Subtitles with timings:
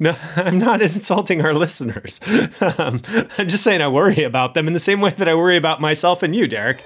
[0.00, 2.20] No, I'm not insulting our listeners.
[2.78, 3.02] Um,
[3.38, 5.80] I'm just saying I worry about them in the same way that I worry about
[5.80, 6.80] myself and you, Derek.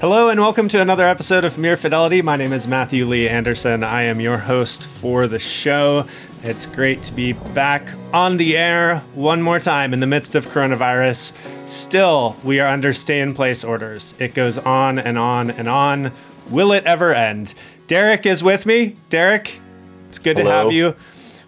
[0.00, 2.22] Hello and welcome to another episode of Mere Fidelity.
[2.22, 3.82] My name is Matthew Lee Anderson.
[3.82, 6.06] I am your host for the show.
[6.44, 7.82] It's great to be back
[8.12, 11.32] on the air one more time in the midst of coronavirus.
[11.68, 14.14] Still, we are under stay in place orders.
[14.18, 16.12] It goes on and on and on.
[16.48, 17.52] Will it ever end?
[17.88, 18.96] Derek is with me.
[19.10, 19.60] Derek,
[20.08, 20.50] it's good Hello.
[20.50, 20.96] to have you.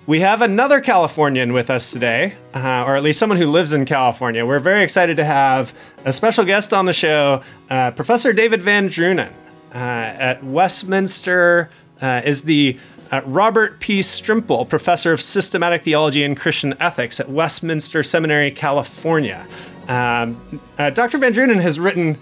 [0.06, 3.86] We have another Californian with us today, uh, or at least someone who lives in
[3.86, 4.44] California.
[4.44, 9.30] We're very excited to have a special guest on the show, uh, Professor David VanDrunen
[9.74, 11.70] uh, at Westminster.
[12.02, 12.78] Uh, is the
[13.10, 14.00] uh, Robert P.
[14.00, 19.46] Strimple, professor of systematic theology and Christian ethics at Westminster Seminary, California.
[19.88, 21.18] Um, uh, Dr.
[21.18, 22.18] VanDrunen has written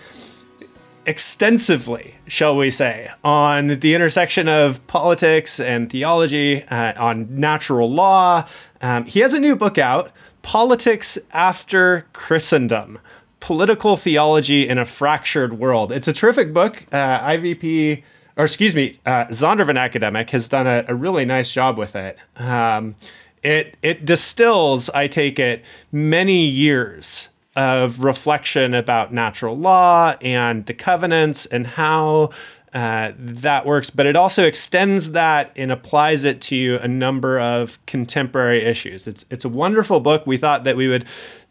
[1.08, 8.46] extensively, shall we say, on the intersection of politics and theology, uh, on natural law.
[8.82, 12.98] Um, he has a new book out, Politics After Christendom
[13.40, 15.92] Political Theology in a Fractured World.
[15.92, 16.84] It's a terrific book.
[16.92, 18.02] Uh, IVP,
[18.36, 22.18] or excuse me, uh, Zondervan Academic has done a, a, really nice job with it.
[22.36, 22.96] Um,
[23.42, 30.74] it it distills, I take it, many years of reflection about natural law and the
[30.74, 32.30] covenants and how
[32.72, 37.84] uh, that works, but it also extends that and applies it to a number of
[37.86, 39.08] contemporary issues.
[39.08, 40.24] It's it's a wonderful book.
[40.24, 41.04] We thought that we would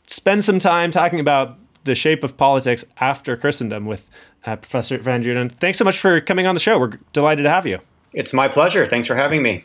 [0.06, 4.10] spend some time talking about the shape of politics after Christendom with
[4.46, 5.52] uh, Professor VanDrunen.
[5.60, 6.80] Thanks so much for coming on the show.
[6.80, 7.80] We're delighted to have you.
[8.14, 8.88] It's my pleasure.
[8.88, 9.64] Thanks for having me.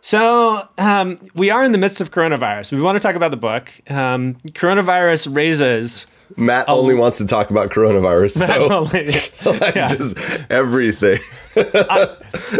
[0.00, 2.72] So um, we are in the midst of coronavirus.
[2.72, 3.72] We want to talk about the book.
[3.90, 6.06] Um, coronavirus raises.
[6.36, 8.40] Matt only wants to talk about coronavirus.
[8.40, 8.72] Matt so.
[8.72, 9.06] only,
[9.60, 9.88] like yeah.
[9.88, 11.18] just everything.
[11.56, 12.16] I,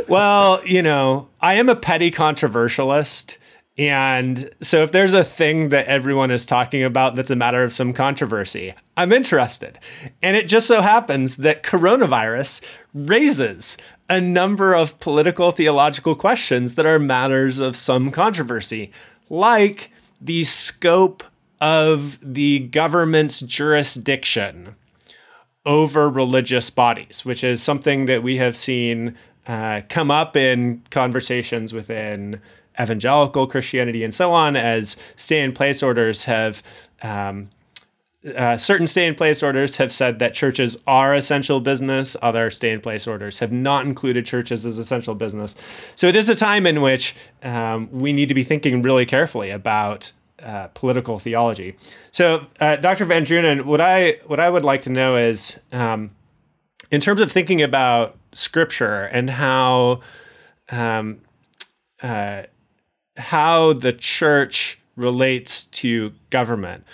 [0.09, 3.39] well, you know, I am a petty controversialist.
[3.79, 7.75] And so, if there's a thing that everyone is talking about that's a matter of
[7.75, 9.79] some controversy, I'm interested.
[10.23, 13.77] And it just so happens that coronavirus raises
[14.09, 18.93] a number of political theological questions that are matters of some controversy,
[19.29, 19.91] like
[20.21, 21.25] the scope
[21.61, 24.77] of the government's jurisdiction
[25.65, 29.17] over religious bodies, which is something that we have seen
[29.47, 32.41] uh, come up in conversations within
[32.81, 36.63] evangelical Christianity and so on, as stay in place orders have
[37.03, 37.49] um,
[38.35, 42.17] uh, certain stay in place orders have said that churches are essential business.
[42.23, 45.55] Other stay in place orders have not included churches as essential business.
[45.95, 49.51] So it is a time in which um, we need to be thinking really carefully
[49.51, 51.77] about uh, political theology.
[52.11, 53.07] So, uh, Dr.
[53.07, 56.11] VanDrunen, what I what I would like to know is, um,
[56.91, 60.01] in terms of thinking about Scripture and how
[60.71, 61.21] um,
[62.03, 62.43] uh,
[63.17, 66.85] how the church relates to government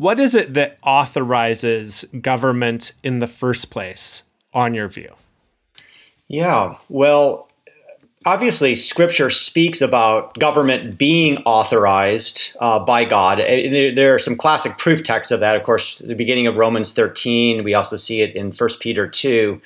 [0.00, 4.22] what is it that authorizes government in the first place,
[4.54, 5.12] on your view?
[6.26, 7.50] Yeah, well,
[8.24, 13.40] obviously, Scripture speaks about government being authorized uh, by God.
[13.40, 15.54] There are some classic proof texts of that.
[15.54, 17.62] Of course, the beginning of Romans 13.
[17.62, 19.60] We also see it in 1 Peter 2.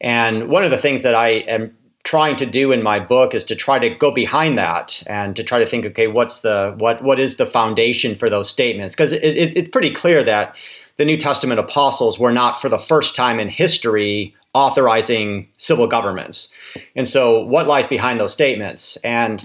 [0.00, 3.42] And one of the things that I am trying to do in my book is
[3.42, 7.02] to try to go behind that and to try to think, okay, what's the what
[7.02, 8.94] what is the foundation for those statements?
[8.94, 10.54] Because it, it, it's pretty clear that
[10.98, 16.48] the New Testament apostles were not for the first time in history authorizing civil governments.
[16.94, 18.96] And so, what lies behind those statements?
[18.98, 19.42] And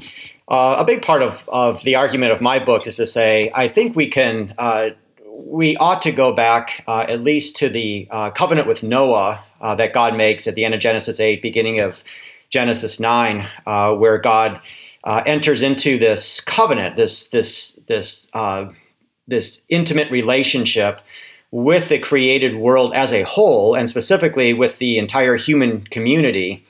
[0.47, 3.69] uh, a big part of, of the argument of my book is to say, I
[3.69, 4.89] think we can, uh,
[5.35, 9.75] we ought to go back uh, at least to the uh, covenant with Noah uh,
[9.75, 12.03] that God makes at the end of Genesis 8, beginning of
[12.51, 14.61] Genesis 9, uh, where God
[15.03, 18.65] uh, enters into this covenant, this, this, this, uh,
[19.27, 21.01] this intimate relationship
[21.51, 26.65] with the created world as a whole, and specifically with the entire human community.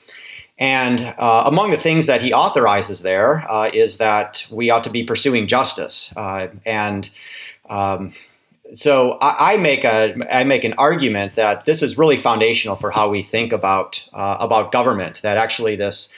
[0.58, 4.90] And uh, among the things that he authorizes there uh, is that we ought to
[4.90, 6.12] be pursuing justice.
[6.16, 7.10] Uh, and
[7.68, 8.12] um,
[8.74, 12.90] so I, I, make a I make an argument that this is really foundational for
[12.90, 15.20] how we think about uh, about government.
[15.22, 16.08] That actually this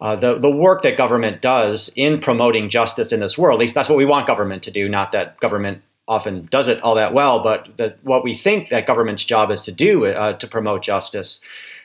[0.00, 3.74] uh, the the work that government does in promoting justice in this world, at least
[3.74, 4.88] that's what we want government to do.
[4.88, 8.86] Not that government often does it all that well, but that what we think that
[8.86, 11.40] government's job is to do uh, to promote justice.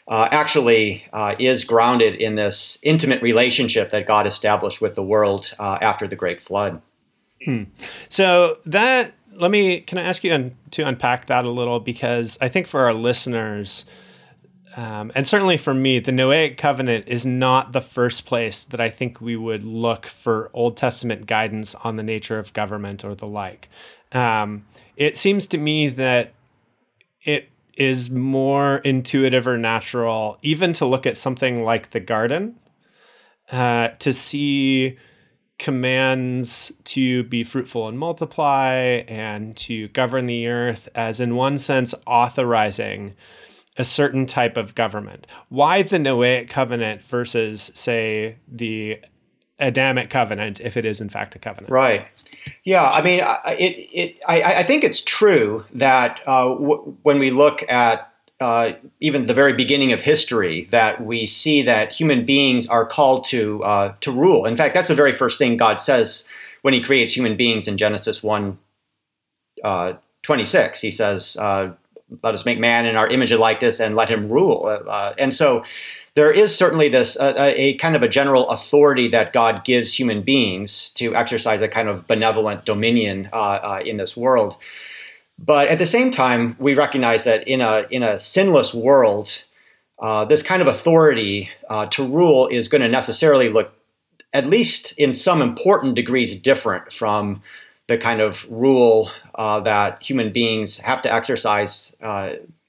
[0.07, 5.53] Uh, actually, uh, is grounded in this intimate relationship that God established with the world
[5.59, 6.81] uh, after the Great Flood.
[7.45, 7.65] Hmm.
[8.09, 12.37] So that let me can I ask you un, to unpack that a little because
[12.41, 13.85] I think for our listeners,
[14.75, 18.89] um, and certainly for me, the Noahic covenant is not the first place that I
[18.89, 23.27] think we would look for Old Testament guidance on the nature of government or the
[23.27, 23.69] like.
[24.11, 24.65] Um,
[24.95, 26.33] it seems to me that
[27.23, 32.55] it is more intuitive or natural, even to look at something like the garden,
[33.51, 34.97] uh, to see
[35.59, 41.93] commands to be fruitful and multiply and to govern the earth as, in one sense,
[42.07, 43.13] authorizing
[43.77, 45.27] a certain type of government.
[45.49, 48.99] Why the Noahic covenant versus, say, the
[49.59, 51.71] Adamic covenant, if it is in fact a covenant?
[51.71, 52.07] Right.
[52.63, 53.89] Yeah, I mean, it.
[53.93, 54.19] It.
[54.25, 58.08] I, I think it's true that uh, w- when we look at
[58.39, 63.25] uh, even the very beginning of history, that we see that human beings are called
[63.25, 64.45] to uh, to rule.
[64.45, 66.25] In fact, that's the very first thing God says
[66.61, 68.57] when He creates human beings in Genesis one
[69.63, 69.93] uh,
[70.23, 70.79] twenty six.
[70.79, 71.73] He says, uh,
[72.23, 75.35] "Let us make man in our image and likeness, and let him rule." Uh, and
[75.35, 75.63] so
[76.15, 80.21] there is certainly this uh, a kind of a general authority that God gives human
[80.21, 84.57] beings to exercise a kind of benevolent dominion uh, uh, in this world.
[85.45, 89.41] But at the same time, we recognize that in a in a sinless world,
[89.99, 93.71] uh, this kind of authority uh, to rule is going to necessarily look,
[94.33, 97.41] at least in some important degrees, different from
[97.87, 101.95] the kind of rule uh, that human beings have to exercise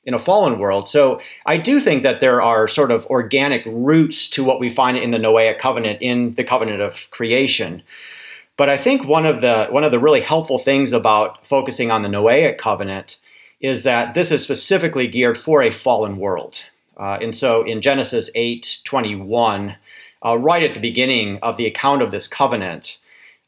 [0.05, 0.89] in a fallen world.
[0.89, 4.97] So I do think that there are sort of organic roots to what we find
[4.97, 7.83] in the Noahic covenant in the covenant of creation.
[8.61, 12.03] But I think one of the one of the really helpful things about focusing on
[12.03, 13.17] the Noahic covenant
[13.59, 16.63] is that this is specifically geared for a fallen world.
[16.95, 19.77] Uh, and so in Genesis 8 21,
[20.23, 22.99] uh, right at the beginning of the account of this covenant,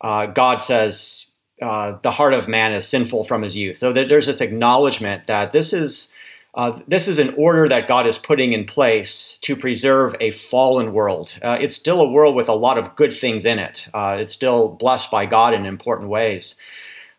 [0.00, 1.26] uh, God says,
[1.60, 3.76] uh, The heart of man is sinful from his youth.
[3.76, 6.10] So there's this acknowledgement that this is
[6.54, 10.92] uh, this is an order that God is putting in place to preserve a fallen
[10.92, 11.32] world.
[11.40, 13.86] Uh, it's still a world with a lot of good things in it.
[13.94, 16.56] Uh, it's still blessed by God in important ways.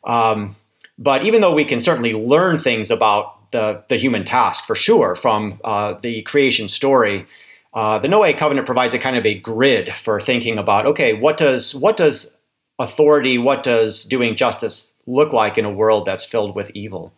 [0.03, 0.55] Um,
[0.99, 5.15] but even though we can certainly learn things about the, the human task for sure
[5.15, 7.25] from uh, the creation story,
[7.73, 11.37] uh, the Noahic covenant provides a kind of a grid for thinking about okay, what
[11.37, 12.35] does what does
[12.77, 17.11] authority, what does doing justice look like in a world that's filled with evil?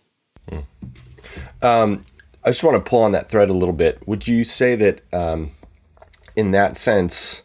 [0.47, 0.59] Hmm.
[1.61, 2.05] Um,
[2.43, 4.07] I just want to pull on that thread a little bit.
[4.07, 5.49] Would you say that, um,
[6.35, 7.41] in that sense,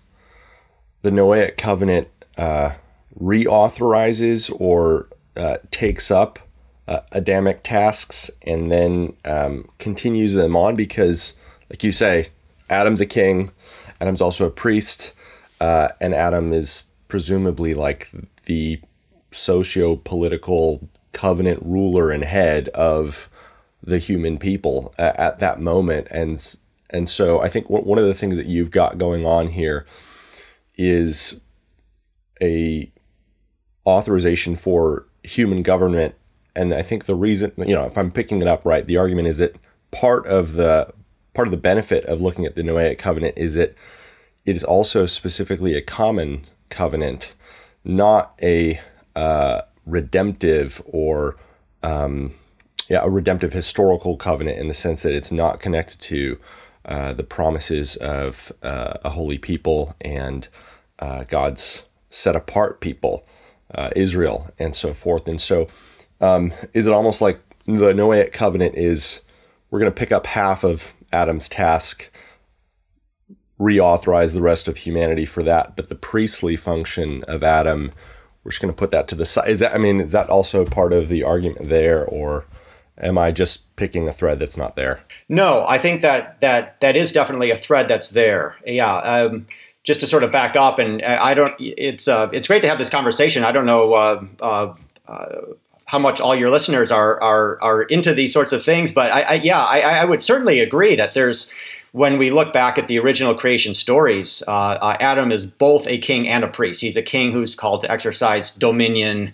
[1.02, 2.72] the Noahic covenant uh,
[3.18, 6.38] reauthorizes or uh, takes up
[6.86, 10.76] uh, Adamic tasks and then um, continues them on?
[10.76, 11.34] Because,
[11.70, 12.26] like you say,
[12.68, 13.52] Adam's a king,
[14.02, 15.14] Adam's also a priest,
[15.62, 18.10] uh, and Adam is presumably like
[18.44, 18.80] the
[19.30, 23.29] socio political covenant ruler and head of
[23.90, 26.06] the human people at, at that moment.
[26.10, 26.56] And
[26.90, 29.86] and so I think one of the things that you've got going on here
[30.76, 31.40] is
[32.42, 32.90] a
[33.86, 36.14] authorization for human government.
[36.56, 39.28] And I think the reason you know if I'm picking it up right the argument
[39.28, 39.56] is that
[39.90, 40.92] part of the
[41.34, 43.74] part of the benefit of looking at the Noahic covenant is that
[44.46, 47.34] it is also specifically a common covenant
[47.84, 48.80] not a
[49.16, 51.36] uh, redemptive or
[51.82, 52.32] um,
[52.90, 56.38] yeah, a redemptive historical covenant in the sense that it's not connected to
[56.84, 60.48] uh, the promises of uh, a holy people and
[60.98, 63.24] uh, God's set apart people,
[63.72, 65.28] uh, Israel, and so forth.
[65.28, 65.68] And so,
[66.20, 69.20] um, is it almost like the Noahic covenant is
[69.70, 72.10] we're going to pick up half of Adam's task,
[73.60, 77.92] reauthorize the rest of humanity for that, but the priestly function of Adam,
[78.42, 79.48] we're just going to put that to the side.
[79.48, 82.46] Is that I mean, is that also part of the argument there, or?
[83.00, 85.00] Am I just picking a thread that's not there?
[85.28, 88.56] No, I think that that that is definitely a thread that's there.
[88.64, 88.96] Yeah.
[88.96, 89.46] Um,
[89.82, 91.50] just to sort of back up, and uh, I don't.
[91.58, 93.44] It's uh, it's great to have this conversation.
[93.44, 94.74] I don't know uh, uh,
[95.08, 95.26] uh,
[95.86, 99.22] how much all your listeners are are are into these sorts of things, but I,
[99.22, 101.50] I yeah, I, I, would certainly agree that there's
[101.92, 106.28] when we look back at the original creation stories, uh, Adam is both a king
[106.28, 106.80] and a priest.
[106.80, 109.32] He's a king who's called to exercise dominion.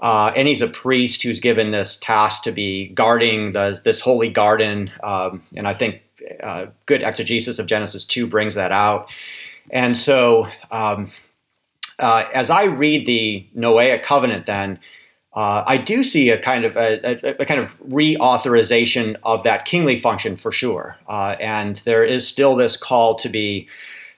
[0.00, 4.30] Uh, and he's a priest who's given this task to be guarding the, this holy
[4.30, 4.90] garden.
[5.02, 6.02] Um, and I think
[6.42, 9.08] uh, good exegesis of Genesis 2 brings that out.
[9.70, 11.10] And so, um,
[11.98, 14.78] uh, as I read the Noahic covenant, then
[15.34, 19.64] uh, I do see a kind of a, a, a, kind of reauthorization of that
[19.64, 20.96] kingly function for sure.
[21.08, 23.68] Uh, and there is still this call to be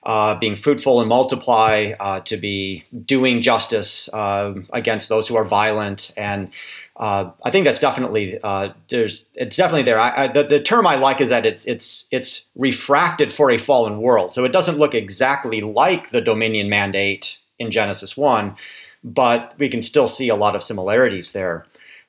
[0.05, 5.45] uh, being fruitful and multiply, uh, to be doing justice uh, against those who are
[5.45, 6.51] violent, and
[6.97, 9.99] uh, I think that's definitely uh, there's it's definitely there.
[9.99, 13.59] I, I, the, the term I like is that it's it's it's refracted for a
[13.59, 18.57] fallen world, so it doesn't look exactly like the dominion mandate in Genesis one,
[19.03, 21.65] but we can still see a lot of similarities there.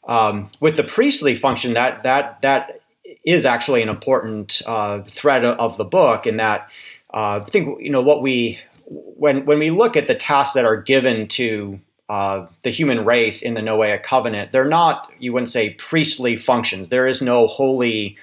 [0.05, 2.81] Um, with the priestly function, that that that
[3.25, 6.67] is actually an important uh, thread of the book, in that
[7.13, 10.65] uh, I think you know what we when when we look at the tasks that
[10.65, 11.79] are given to
[12.09, 16.89] uh, the human race in the Noahic covenant, they're not, you wouldn't say, priestly functions.
[16.89, 18.17] There is no holy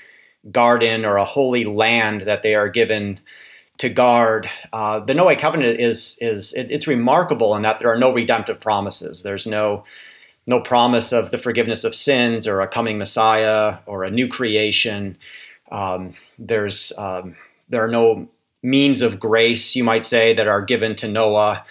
[0.51, 3.21] garden or a holy land that they are given
[3.79, 4.49] to guard.
[4.73, 8.61] Uh, the Noahic covenant is is it, it's remarkable in that there are no redemptive
[8.61, 9.23] promises.
[9.23, 9.85] There's no
[10.47, 15.17] no promise of the forgiveness of sins or a coming Messiah or a new creation.
[15.73, 17.37] Um, there's um,
[17.71, 18.29] there are no
[18.63, 21.65] means of grace, you might say, that are given to Noah.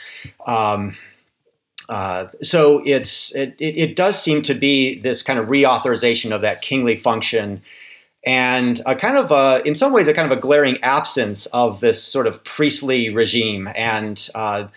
[0.45, 0.95] Um,
[1.87, 6.61] uh, so it's it, it, does seem to be this kind of reauthorization of that
[6.61, 7.61] kingly function,
[8.23, 11.79] and a kind of a, in some ways a kind of a glaring absence of
[11.79, 13.67] this sort of priestly regime.
[13.75, 14.67] And uh,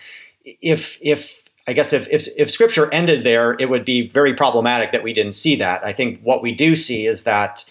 [0.43, 4.91] if if I guess if, if if Scripture ended there, it would be very problematic
[4.91, 5.85] that we didn't see that.
[5.85, 7.63] I think what we do see is that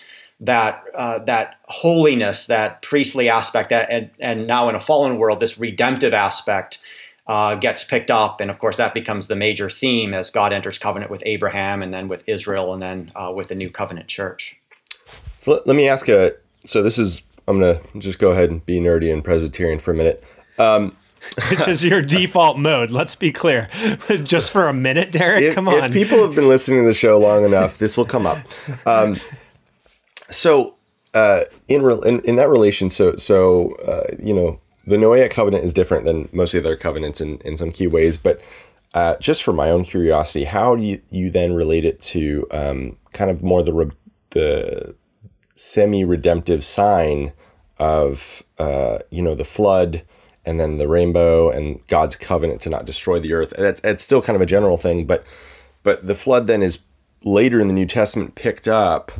[0.43, 5.41] that uh, that holiness, that priestly aspect, that and, and now in a fallen world,
[5.41, 6.79] this redemptive aspect
[7.29, 10.79] uh, gets picked up, and of course that becomes the major theme as God enters
[10.79, 14.57] covenant with Abraham, and then with Israel, and then uh, with the new covenant church.
[15.39, 16.33] So let, let, me ask a.
[16.65, 19.95] So this is I'm gonna just go ahead and be nerdy and Presbyterian for a
[19.95, 20.25] minute.
[20.59, 20.97] Um,
[21.51, 22.91] Which is your default mode.
[22.91, 23.69] Let's be clear.
[24.25, 25.45] Just for a minute, Derek.
[25.45, 25.85] If, come on.
[25.85, 28.39] If people have been listening to the show long enough, this will come up.
[28.85, 29.17] Um,
[30.33, 30.77] so
[31.15, 35.65] uh, in, re- in, in that relation, so so uh, you know the Noahic covenant
[35.65, 38.41] is different than most of the other covenants in, in some key ways, but
[38.95, 42.97] uh, just for my own curiosity, how do you, you then relate it to um,
[43.13, 43.91] kind of more the re-
[44.31, 44.95] the
[45.55, 47.33] semi-redemptive sign
[47.79, 50.03] of uh, you know the flood
[50.45, 53.53] and then the rainbow and God's covenant to not destroy the earth?
[53.57, 55.25] That's it's still kind of a general thing, but
[55.83, 56.81] but the flood then is
[57.25, 59.13] later in the New Testament picked up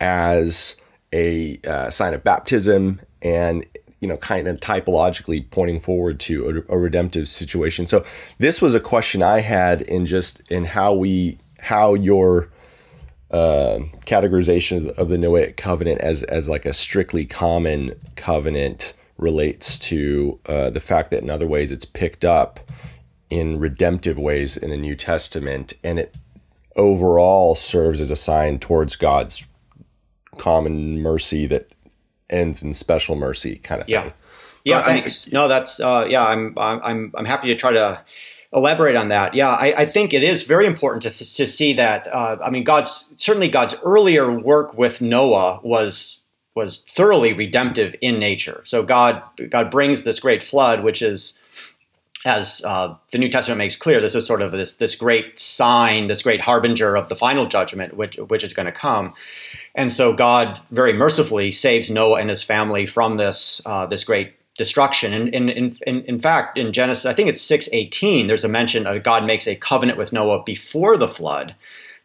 [0.00, 0.76] as
[1.12, 3.66] a uh, sign of baptism and
[4.00, 7.86] you know kind of typologically pointing forward to a, a, redemptive situation.
[7.86, 8.04] So
[8.38, 12.50] this was a question i had in just in how we how your
[13.30, 20.38] uh, categorization of the noahic covenant as as like a strictly common covenant relates to
[20.46, 22.60] uh, the fact that in other ways it's picked up
[23.28, 26.14] in redemptive ways in the new testament and it
[26.76, 29.44] overall serves as a sign towards god's
[30.38, 31.68] common mercy that
[32.30, 33.94] ends in special mercy kind of thing.
[33.94, 34.12] Yeah.
[34.64, 35.24] Yeah, thanks.
[35.24, 36.26] I mean, no, that's uh, yeah.
[36.26, 38.02] I'm I'm I'm happy to try to
[38.52, 39.34] elaborate on that.
[39.34, 42.06] Yeah, I, I think it is very important to to see that.
[42.12, 46.20] Uh, I mean, God's certainly God's earlier work with Noah was
[46.54, 48.62] was thoroughly redemptive in nature.
[48.64, 51.38] So God God brings this great flood, which is
[52.24, 56.08] as uh, the New Testament makes clear, this is sort of this this great sign,
[56.08, 59.14] this great harbinger of the final judgment, which which is going to come.
[59.78, 64.34] And so God very mercifully saves Noah and his family from this uh, this great
[64.58, 65.12] destruction.
[65.14, 68.26] And in, fact, in Genesis, I think it's six eighteen.
[68.26, 71.54] There's a mention of God makes a covenant with Noah before the flood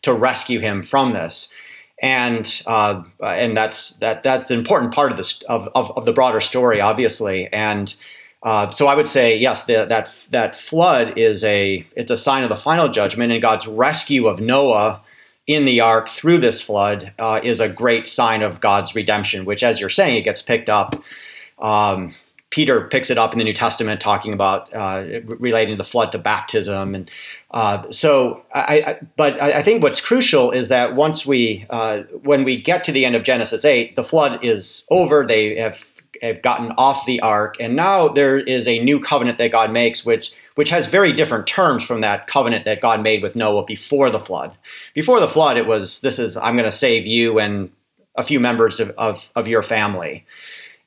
[0.03, 1.51] to rescue him from this.
[2.00, 6.13] And uh, and that's that that's an important part of this of, of, of the
[6.13, 7.51] broader story, obviously.
[7.51, 7.96] And
[8.44, 12.44] uh, so I would say yes, the, that that flood is a it's a sign
[12.44, 15.01] of the final judgment and God's rescue of Noah
[15.48, 19.64] in the ark through this flood uh, is a great sign of God's redemption, which,
[19.64, 21.02] as you're saying, it gets picked up.
[21.60, 22.16] Um,
[22.50, 26.20] Peter picks it up in the New Testament, talking about uh, relating the flood to
[26.20, 27.12] baptism, and
[27.52, 28.44] uh, so.
[28.54, 32.84] I, I, but I think what's crucial is that once we, uh, when we get
[32.84, 35.26] to the end of Genesis eight, the flood is over.
[35.26, 35.84] They have
[36.22, 40.06] have gotten off the ark, and now there is a new covenant that God makes,
[40.06, 44.10] which which has very different terms from that covenant that God made with Noah before
[44.10, 44.55] the flood.
[44.93, 47.72] Before the flood, it was this is I'm going to save you and
[48.15, 50.25] a few members of, of, of your family.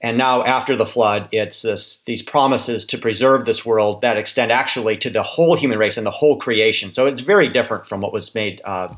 [0.01, 4.53] And now, after the flood, it's this, these promises to preserve this world that extend
[4.53, 6.93] actually to the whole human race and the whole creation.
[6.93, 8.95] So it's very different from what was made uh,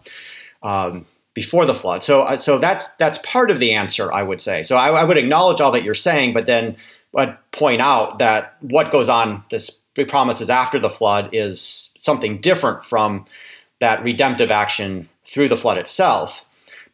[0.62, 2.02] um, before the flood.
[2.02, 4.64] So, uh, so that's that's part of the answer, I would say.
[4.64, 6.76] So I, I would acknowledge all that you're saying, but then
[7.16, 12.84] I'd point out that what goes on this promises after the flood is something different
[12.84, 13.26] from
[13.80, 16.44] that redemptive action through the flood itself.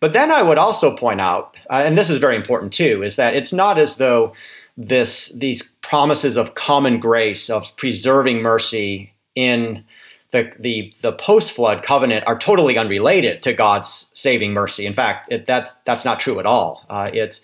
[0.00, 3.16] But then I would also point out, uh, and this is very important too, is
[3.16, 4.34] that it's not as though
[4.76, 9.84] this these promises of common grace of preserving mercy in
[10.32, 14.84] the the the post flood covenant are totally unrelated to God's saving mercy.
[14.84, 16.84] In fact, it, that's that's not true at all.
[16.90, 17.40] Uh, it's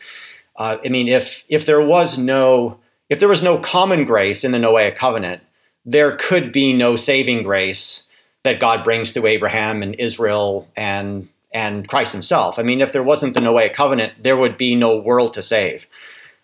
[0.56, 4.52] uh, I mean, if if there was no if there was no common grace in
[4.52, 5.42] the Noahic covenant,
[5.84, 8.04] there could be no saving grace
[8.42, 12.58] that God brings through Abraham and Israel and and Christ Himself.
[12.58, 15.86] I mean, if there wasn't the Noahic covenant, there would be no world to save.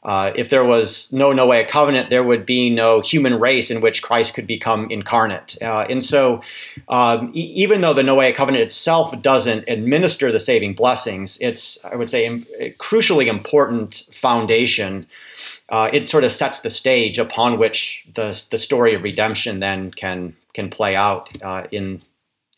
[0.06, 4.02] Uh, if there was no Noahic covenant, there would be no human race in which
[4.02, 5.56] Christ could become incarnate.
[5.60, 6.42] Uh, and so,
[6.88, 11.96] um, e- even though the Noahic covenant itself doesn't administer the saving blessings, it's, I
[11.96, 15.08] would say, a crucially important foundation.
[15.68, 19.90] Uh, it sort of sets the stage upon which the, the story of redemption then
[19.90, 22.00] can, can play out uh, in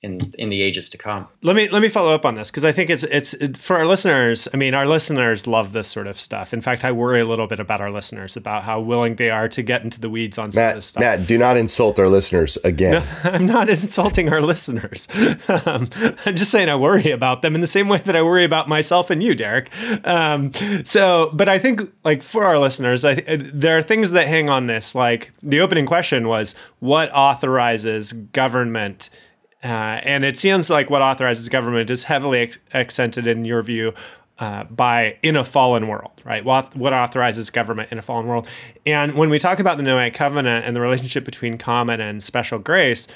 [0.02, 1.26] in in the ages to come.
[1.42, 3.76] Let me let me follow up on this because I think it's it's it, for
[3.76, 4.46] our listeners.
[4.54, 6.54] I mean, our listeners love this sort of stuff.
[6.54, 9.48] In fact, I worry a little bit about our listeners about how willing they are
[9.48, 11.00] to get into the weeds on some Matt, of this stuff.
[11.00, 12.92] Matt, do not insult our listeners again.
[12.92, 15.08] No, I'm not insulting our listeners.
[15.48, 15.88] Um,
[16.24, 18.68] I'm just saying I worry about them in the same way that I worry about
[18.68, 19.70] myself and you, Derek.
[20.06, 20.52] Um,
[20.84, 24.66] so, but I think like for our listeners, I, there are things that hang on
[24.66, 24.94] this.
[24.94, 29.10] Like the opening question was, what authorizes government?
[29.64, 33.92] Uh, and it seems like what authorizes government is heavily accented in your view
[34.38, 36.44] uh, by in a fallen world, right?
[36.44, 38.46] What, what authorizes government in a fallen world?
[38.86, 42.60] And when we talk about the Noahic covenant and the relationship between common and special
[42.60, 43.08] grace,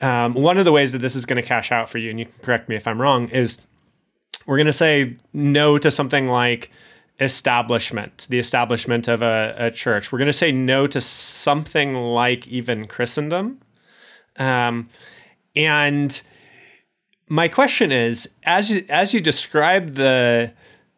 [0.00, 2.18] um, one of the ways that this is going to cash out for you, and
[2.18, 3.64] you can correct me if I'm wrong, is
[4.46, 6.70] we're going to say no to something like
[7.20, 10.12] establishment, the establishment of a, a church.
[10.12, 13.60] We're going to say no to something like even Christendom.
[14.36, 14.88] Um,
[15.56, 16.20] and
[17.28, 20.52] my question is, as you, as you describe the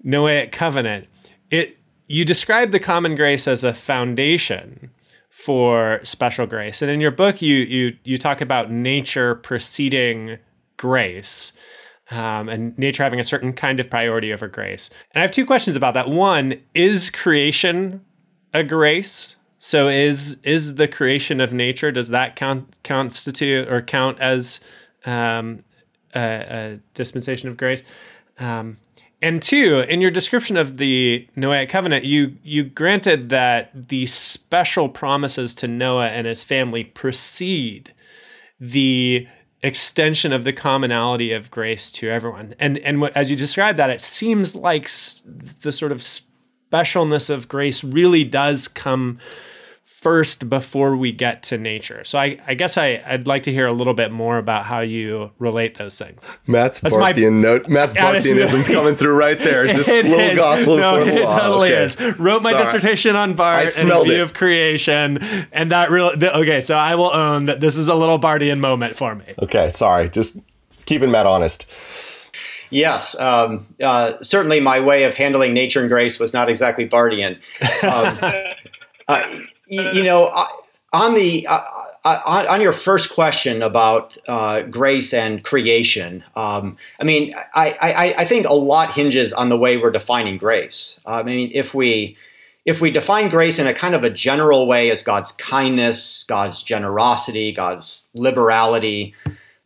[0.04, 1.06] Noahic covenant,
[1.50, 4.90] it you describe the common grace as a foundation
[5.30, 10.38] for special grace, and in your book, you you you talk about nature preceding
[10.76, 11.52] grace.
[12.10, 14.88] Um, and nature having a certain kind of priority over grace.
[15.12, 16.08] And I have two questions about that.
[16.08, 18.02] One, is creation
[18.54, 19.36] a grace?
[19.58, 24.60] So is is the creation of nature does that count constitute or count as
[25.04, 25.64] um,
[26.14, 27.82] a, a, dispensation of grace?
[28.38, 28.78] Um,
[29.20, 34.88] and two, in your description of the Noahic covenant, you you granted that the special
[34.88, 37.92] promises to Noah and his family precede
[38.60, 39.26] the
[39.62, 42.54] extension of the commonality of grace to everyone.
[42.60, 47.82] And and as you describe that, it seems like the sort of specialness of grace
[47.82, 49.18] really does come
[50.00, 52.04] first before we get to nature.
[52.04, 54.78] So I, I guess I, would like to hear a little bit more about how
[54.78, 56.38] you relate those things.
[56.46, 57.68] Matt's That's Barthian my, note.
[57.68, 59.66] Matt's Barthianism's coming through right there.
[59.66, 60.38] Just a little is.
[60.38, 61.36] gospel no, before the law.
[61.36, 61.82] It totally okay.
[61.82, 62.00] is.
[62.16, 62.64] Wrote my Sorry.
[62.64, 64.20] dissertation on Barth and his view it.
[64.20, 65.18] of creation,
[65.50, 66.60] and that really okay.
[66.60, 69.24] So I will own that this is a little Barthian moment for me.
[69.42, 70.08] Okay, sorry.
[70.10, 70.38] Just
[70.86, 71.66] keeping Matt honest.
[72.70, 77.38] Yes, um, uh, certainly my way of handling nature and grace was not exactly Barthian.
[77.82, 78.44] Um,
[79.08, 80.32] uh, you, you know,
[80.92, 81.60] on the uh,
[82.04, 87.70] uh, on, on, your first question about uh, grace and creation, um, I mean, I,
[87.72, 91.00] I, I, think a lot hinges on the way we're defining grace.
[91.04, 92.16] I mean, if we
[92.64, 96.62] if we define grace in a kind of a general way as God's kindness, God's
[96.62, 99.14] generosity, God's liberality,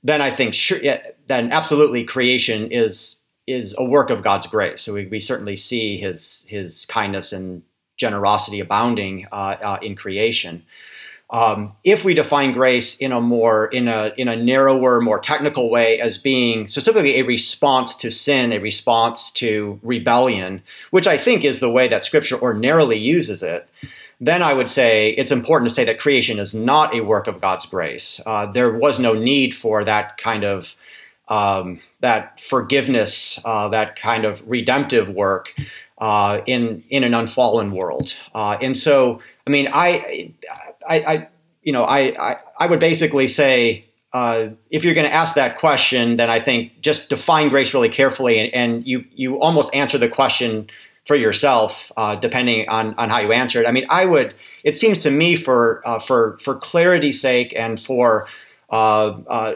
[0.03, 0.81] then I think sure,
[1.29, 4.83] then absolutely creation is is a work of God's grace.
[4.83, 7.63] So we, we certainly see His His kindness and
[7.97, 10.65] generosity abounding uh, uh, in creation.
[11.31, 15.71] Um, if we define grace in a more in a in a narrower, more technical
[15.71, 21.43] way as being specifically a response to sin, a response to rebellion, which I think
[21.43, 23.67] is the way that Scripture ordinarily uses it,
[24.21, 27.41] then I would say it's important to say that creation is not a work of
[27.41, 28.21] God's grace.
[28.27, 30.75] Uh, there was no need for that kind of
[31.29, 35.49] um, that forgiveness, uh, that kind of redemptive work
[36.03, 38.17] uh, in in an unfallen world.
[38.35, 40.35] Uh, and so, I mean, I,
[40.87, 41.29] I, I
[41.63, 43.87] you know, I, I, I would basically say.
[44.15, 47.89] Uh, if you're going to ask that question, then I think just define grace really
[47.89, 50.69] carefully, and, and you you almost answer the question
[51.07, 53.67] for yourself, uh, depending on, on how you answer it.
[53.67, 54.35] I mean, I would.
[54.65, 58.29] It seems to me for uh, for for clarity's sake and for
[58.69, 59.55] uh, uh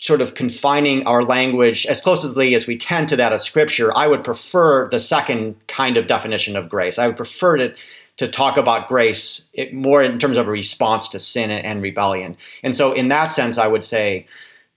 [0.00, 4.06] sort of confining our language as closely as we can to that of Scripture, I
[4.06, 6.98] would prefer the second kind of definition of grace.
[6.98, 7.74] I would prefer to,
[8.18, 12.36] to talk about grace more in terms of a response to sin and rebellion.
[12.62, 14.26] And so, in that sense, I would say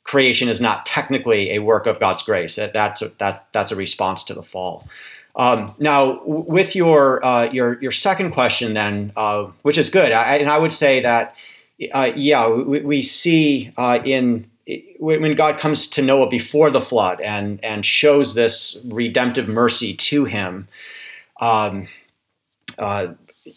[0.04, 2.56] creation is not technically a work of God's grace.
[2.56, 4.88] That, that's, a, that, that's a response to the fall.
[5.36, 10.38] Um, now, with your, uh, your, your second question, then, uh, which is good, I,
[10.38, 11.36] and I would say that,
[11.94, 14.51] uh, yeah, we, we see uh, in
[15.00, 20.26] when God comes to Noah before the flood and and shows this redemptive mercy to
[20.26, 20.68] him,
[21.40, 21.88] um,
[22.78, 23.08] uh,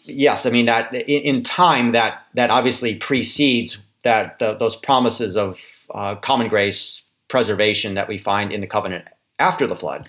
[0.03, 5.37] yes, I mean that in, in, time that that obviously precedes that the, those promises
[5.37, 5.59] of
[5.93, 9.05] uh, common grace preservation that we find in the covenant
[9.39, 10.07] after the flood.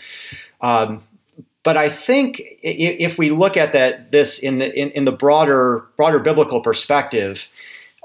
[0.61, 1.03] Um,
[1.63, 5.85] but I think if we look at that this in the in, in the broader
[5.97, 7.49] broader biblical perspective,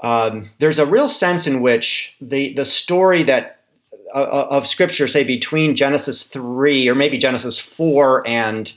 [0.02, 3.60] um, there's a real sense in which the the story that
[4.14, 8.72] uh, uh, of Scripture, say between Genesis three or maybe Genesis four and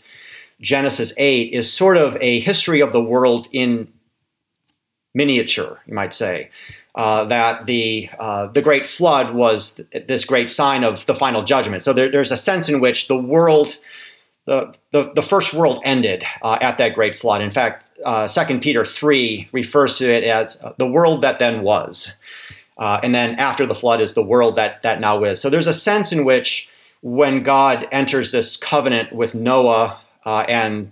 [0.61, 3.91] Genesis eight, is sort of a history of the world in
[5.13, 6.49] miniature, you might say.
[6.93, 11.83] Uh, that the uh, the great flood was this great sign of the final judgment.
[11.83, 13.77] So there, there's a sense in which the world,
[14.45, 17.41] the the, the first world ended uh, at that great flood.
[17.41, 22.13] In fact, uh, Second Peter three refers to it as the world that then was,
[22.77, 25.39] uh, and then after the flood is the world that that now is.
[25.39, 26.67] So there's a sense in which
[27.01, 30.91] when God enters this covenant with Noah uh, and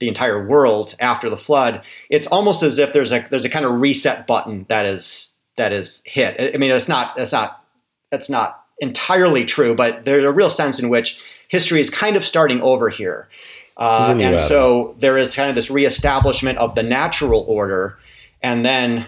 [0.00, 3.64] the entire world after the flood, it's almost as if there's a there's a kind
[3.64, 6.54] of reset button that is that is hit.
[6.54, 7.64] I mean, it's not it's not
[8.10, 12.24] that's not entirely true, but there's a real sense in which history is kind of
[12.24, 13.28] starting over here.
[13.76, 17.98] Uh, and so there is kind of this reestablishment of the natural order,
[18.42, 19.06] and then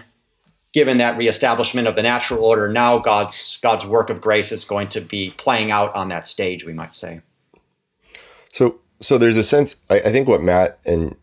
[0.73, 4.89] given that reestablishment of the natural order, now God's God's work of grace is going
[4.89, 7.21] to be playing out on that stage, we might say.
[8.51, 9.77] So, so there's a sense.
[9.89, 11.15] I, I think what Matt and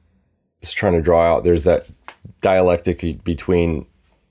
[0.62, 1.44] is trying to draw out.
[1.44, 1.86] There's that
[2.40, 3.86] dialectic between,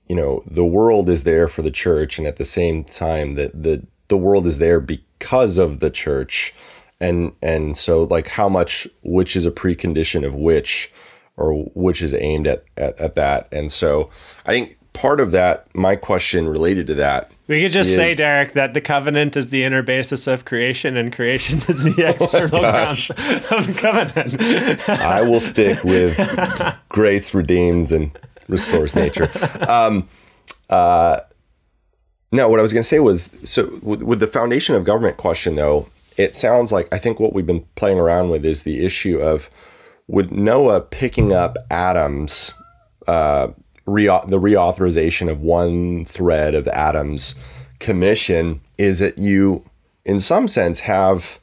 [0.08, 3.62] you know, the world is there for the church, and at the same time that
[3.62, 6.52] the the world is there because of the church
[7.00, 10.92] and and so like how much which is a precondition of which
[11.36, 13.48] or which is aimed at, at, at that?
[13.52, 14.10] And so
[14.46, 18.14] i think part of that my question related to that we could just is, say
[18.14, 22.10] derek that the covenant is the inner basis of creation and creation is the oh
[22.10, 24.88] external oh grounds of the covenant.
[24.88, 26.16] I will stick with
[26.88, 28.16] grace redeems and
[28.48, 29.28] restores nature.
[29.68, 30.08] Um,
[30.70, 31.20] uh,
[32.32, 35.16] no, what I was going to say was so with, with, the foundation of government
[35.18, 38.84] question, though, it sounds like I think what we've been playing around with is the
[38.84, 39.50] issue of
[40.06, 42.54] with Noah picking up Adam's
[43.06, 43.48] uh,
[43.86, 47.34] re- the reauthorization of one thread of Adam's
[47.78, 49.64] commission is that you,
[50.04, 51.40] in some sense, have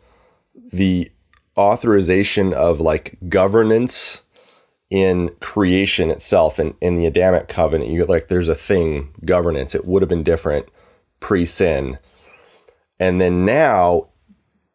[0.72, 1.10] the
[1.58, 4.22] authorization of like governance
[4.90, 7.92] in creation itself and in the Adamic covenant.
[7.92, 9.76] You like there's a thing governance.
[9.76, 10.68] It would have been different
[11.20, 11.98] pre sin.
[13.00, 14.11] And then now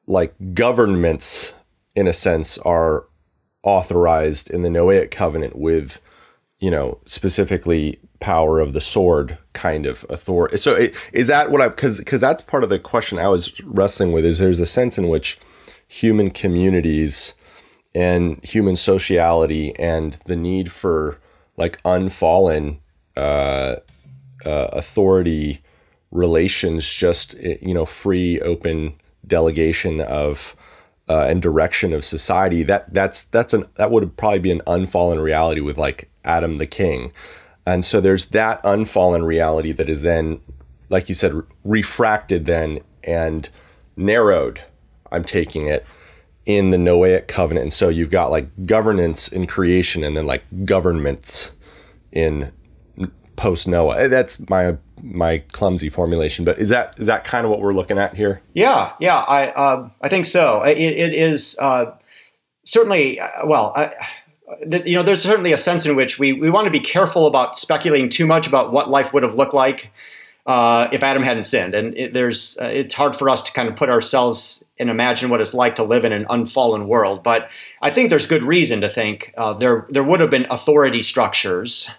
[0.07, 1.55] like governments
[1.95, 3.07] in a sense are
[3.63, 6.01] authorized in the Noahic covenant with
[6.59, 11.69] you know specifically power of the sword kind of authority so is that what i
[11.69, 14.97] because because that's part of the question i was wrestling with is there's a sense
[14.97, 15.39] in which
[15.87, 17.35] human communities
[17.95, 21.19] and human sociality and the need for
[21.57, 22.79] like unfallen
[23.17, 23.77] uh,
[24.45, 25.63] uh, authority
[26.11, 28.95] relations just you know free open
[29.27, 30.57] delegation of
[31.09, 35.21] uh, and direction of society, that that's that's an that would probably be an unfallen
[35.21, 37.13] reality with like Adam the King,
[37.65, 40.41] and so there's that unfallen reality that is then,
[40.89, 43.49] like you said, refracted then and
[43.97, 44.63] narrowed.
[45.13, 45.87] I'm taking it
[46.45, 50.43] in the Noahic covenant, and so you've got like governance in creation, and then like
[50.65, 51.53] governments
[52.11, 52.53] in
[53.37, 54.09] post Noah.
[54.09, 57.99] That's my my clumsy formulation, but is that is that kind of what we're looking
[57.99, 58.41] at here?
[58.55, 60.63] Yeah, yeah, I uh, I think so.
[60.63, 61.93] it, it is uh,
[62.65, 63.93] certainly uh, well.
[64.71, 67.59] you know, there's certainly a sense in which we, we want to be careful about
[67.59, 69.91] speculating too much about what life would have looked like
[70.47, 71.75] uh, if Adam hadn't sinned.
[71.75, 75.31] And it, there's uh, it's hard for us to kind of put ourselves and imagine
[75.31, 77.23] what it's like to live in an unfallen world.
[77.23, 77.49] But
[77.83, 81.91] I think there's good reason to think uh, there there would have been authority structures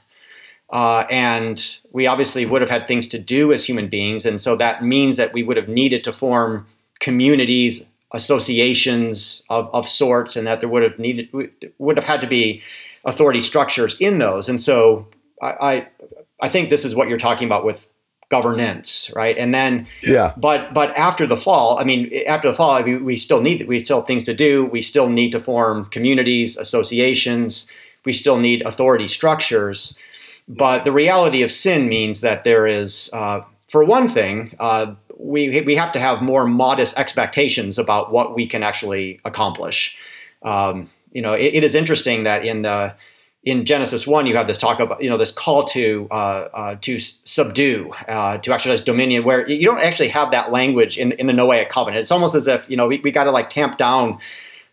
[0.70, 4.26] uh, and we obviously would have had things to do as human beings.
[4.26, 6.68] And so that means that we would have needed to form
[7.00, 11.30] communities, associations of, of sorts, and that there would have needed,
[11.78, 12.62] would have had to be
[13.06, 14.50] authority structures in those.
[14.50, 15.08] And so
[15.42, 15.88] I, I,
[16.42, 17.88] I think this is what you're talking about with
[18.30, 19.38] governance, right?
[19.38, 20.34] And then, yeah.
[20.36, 23.80] But but after the fall, I mean, after the fall, we, we still need we
[23.80, 24.66] still have things to do.
[24.66, 27.68] We still need to form communities, associations.
[28.06, 29.96] We still need authority structures.
[30.48, 35.62] But the reality of sin means that there is, uh, for one thing, uh, we,
[35.62, 39.96] we have to have more modest expectations about what we can actually accomplish.
[40.44, 42.96] Um, you know, it, it is interesting that in the
[43.44, 46.76] in Genesis one, you have this talk about you know this call to uh, uh,
[46.82, 51.28] to subdue, uh, to exercise dominion, where you don't actually have that language in in
[51.28, 52.02] the Noahic covenant.
[52.02, 54.20] It's almost as if you know we, we got to like tamp down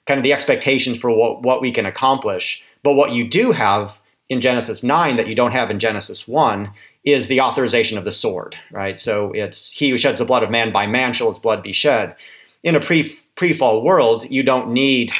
[0.06, 2.62] kind of the expectations for what what we can accomplish.
[2.82, 3.96] But what you do have
[4.28, 6.70] in Genesis nine that you don't have in Genesis one
[7.04, 8.98] is the authorization of the sword, right?
[8.98, 11.72] So it's he who sheds the blood of man by man shall his blood be
[11.72, 12.16] shed.
[12.62, 15.12] In a pre pre fall world, you don't need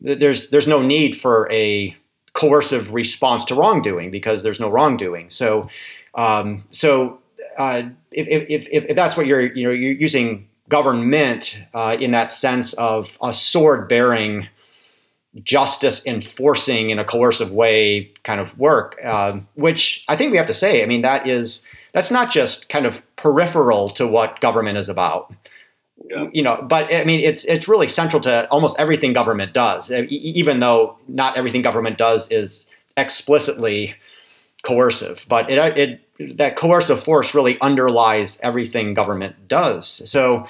[0.00, 1.96] there's there's no need for a
[2.34, 5.30] coercive response to wrongdoing because there's no wrongdoing.
[5.30, 5.68] So,
[6.14, 7.20] um, so
[7.56, 12.10] uh, if, if, if, if, that's what you're, you know, you're using government uh, in
[12.10, 14.48] that sense of a sword bearing,
[15.42, 20.46] justice enforcing in a coercive way kind of work, uh, which I think we have
[20.46, 24.78] to say, I mean, that is, that's not just kind of peripheral to what government
[24.78, 25.32] is about.
[26.08, 26.28] Yeah.
[26.32, 30.60] You know, but I mean, it's it's really central to almost everything government does, even
[30.60, 32.66] though not everything government does is
[32.96, 33.94] explicitly
[34.62, 35.24] coercive.
[35.28, 35.78] But it,
[36.18, 40.02] it that coercive force really underlies everything government does.
[40.10, 40.46] So,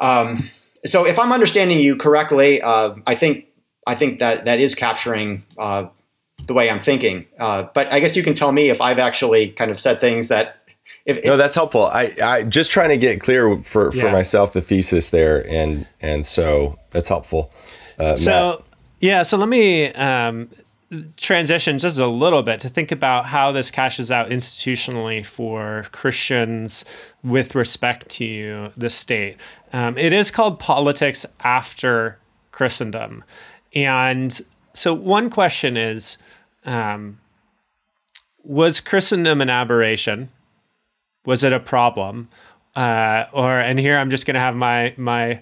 [0.00, 0.50] um,
[0.84, 3.46] so if I'm understanding you correctly, uh, I think
[3.86, 5.86] I think that that is capturing uh,
[6.46, 7.26] the way I'm thinking.
[7.38, 10.28] Uh, but I guess you can tell me if I've actually kind of said things
[10.28, 10.62] that
[11.04, 11.86] if, no, that's helpful.
[11.86, 14.12] I, I just trying to get clear for, for yeah.
[14.12, 17.50] myself the thesis there, and and so that's helpful.
[17.98, 18.78] Uh, so Matt.
[19.00, 20.48] yeah, so let me um,
[21.16, 26.84] transition just a little bit to think about how this cashes out institutionally for Christians
[27.24, 29.38] with respect to the state.
[29.72, 32.18] Um, it is called politics after
[32.52, 33.24] Christendom,
[33.74, 34.40] and
[34.72, 36.18] so one question is.
[36.64, 37.18] Um,
[38.44, 40.28] was Christendom an aberration?
[41.24, 42.28] Was it a problem?
[42.74, 45.40] Uh, or and here I'm just going to have my my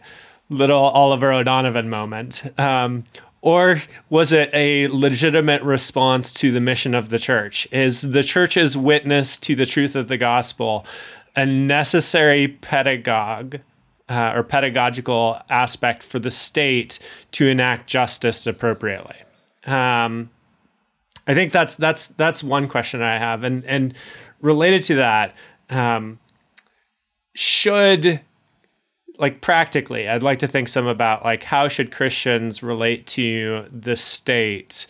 [0.48, 2.42] little Oliver O'Donovan moment.
[2.58, 3.04] Um,
[3.42, 7.66] or was it a legitimate response to the mission of the church?
[7.72, 10.84] Is the church's witness to the truth of the gospel
[11.36, 13.56] a necessary pedagogue
[14.10, 16.98] uh, or pedagogical aspect for the state
[17.32, 19.16] to enact justice appropriately?
[19.64, 20.28] Um,
[21.26, 23.94] I think that's that's that's one question I have, and and
[24.40, 25.34] related to that,
[25.70, 26.18] um,
[27.34, 28.20] should
[29.18, 33.94] like practically i'd like to think some about like how should christians relate to the
[33.94, 34.86] state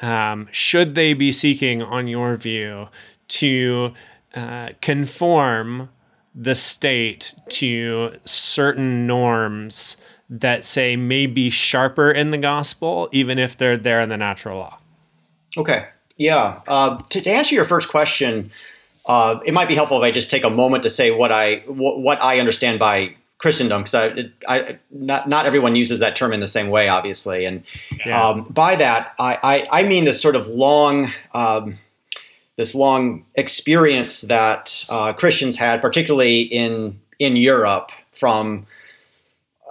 [0.00, 2.88] um, should they be seeking on your view
[3.28, 3.92] to
[4.34, 5.88] uh, conform
[6.34, 9.96] the state to certain norms
[10.28, 14.58] that say may be sharper in the gospel even if they're there in the natural
[14.58, 14.78] law
[15.56, 18.50] okay yeah uh, to, to answer your first question
[19.06, 21.56] uh, it might be helpful if I just take a moment to say what I
[21.66, 26.32] what, what I understand by Christendom, because I, I, not not everyone uses that term
[26.32, 27.62] in the same way, obviously, and
[28.06, 28.22] yeah.
[28.22, 29.38] um, by that I,
[29.70, 31.12] I, I mean this sort of long.
[31.34, 31.78] Um,
[32.56, 38.66] this long experience that uh, Christians had, particularly in in Europe, from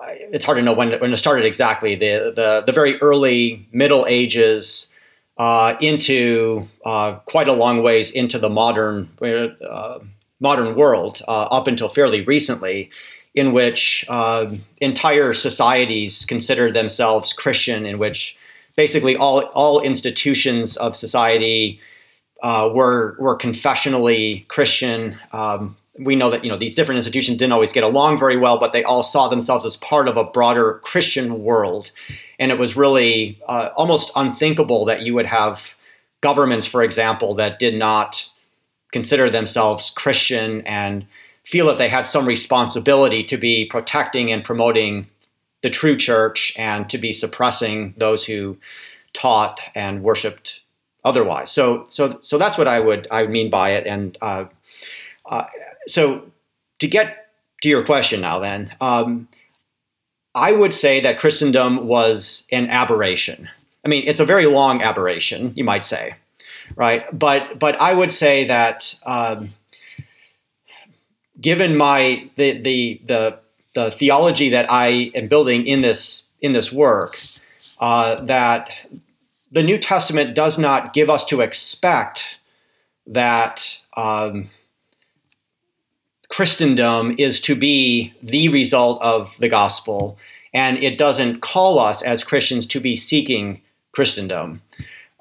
[0.02, 1.96] uh, it's hard to know when when it started exactly.
[1.96, 4.90] The the the very early Middle Ages
[5.38, 10.00] uh, into uh, quite a long ways into the modern uh,
[10.40, 12.90] modern world uh, up until fairly recently,
[13.34, 14.06] in which
[14.82, 18.38] entire societies consider themselves Christian, in which
[18.76, 21.80] basically all all institutions of society
[22.44, 25.18] uh, were were confessionally Christian.
[25.32, 28.60] Um, we know that you know these different institutions didn't always get along very well,
[28.60, 31.92] but they all saw themselves as part of a broader Christian world,
[32.38, 35.74] and it was really uh, almost unthinkable that you would have
[36.22, 38.30] governments, for example, that did not
[38.92, 41.06] consider themselves Christian and
[41.46, 45.08] feel that they had some responsibility to be protecting and promoting
[45.62, 48.58] the true church and to be suppressing those who
[49.14, 50.60] taught and worshipped
[51.04, 51.52] otherwise.
[51.52, 54.18] So, so, so that's what I would I mean by it, and.
[54.22, 54.46] Uh,
[55.26, 55.46] uh,
[55.88, 56.24] so
[56.80, 57.30] to get
[57.62, 59.28] to your question now, then, um,
[60.36, 63.50] I would say that Christendom was an aberration.
[63.86, 66.16] I mean, it's a very long aberration, you might say,
[66.76, 67.04] right?
[67.18, 69.54] But but I would say that um,
[71.40, 73.40] given my the, the the
[73.76, 77.20] the theology that I am building in this in this work,
[77.80, 78.72] uh, that
[79.54, 82.38] the New Testament does not give us to expect
[83.08, 83.78] that.
[83.96, 84.50] Um,
[86.34, 90.18] Christendom is to be the result of the gospel,
[90.52, 93.62] and it doesn't call us as Christians to be seeking
[93.92, 94.64] Christendom.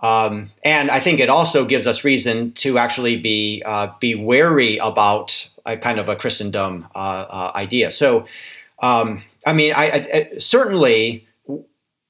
[0.03, 4.79] Um, and I think it also gives us reason to actually be uh, be wary
[4.79, 7.91] about a kind of a Christendom uh, uh, idea.
[7.91, 8.27] So,
[8.79, 11.29] um, I mean, I, I, certainly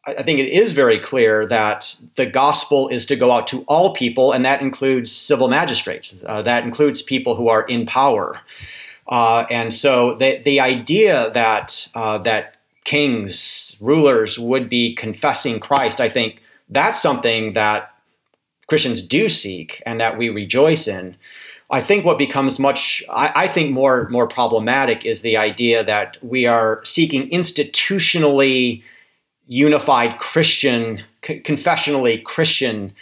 [0.05, 3.95] I think it is very clear that the gospel is to go out to all
[3.95, 6.19] people, and that includes civil magistrates.
[6.27, 8.41] Uh, that includes people who are in power.
[9.09, 16.01] Uh, and so the the idea that uh, that kings, rulers would be confessing Christ,
[16.01, 17.95] I think that's something that
[18.67, 21.17] Christians do seek and that we rejoice in.
[21.71, 26.19] I think what becomes much, I, I, think more more problematic is the idea that
[26.23, 28.83] we are seeking institutionally
[29.53, 31.03] unified Christian,
[31.45, 32.95] confessionally Christian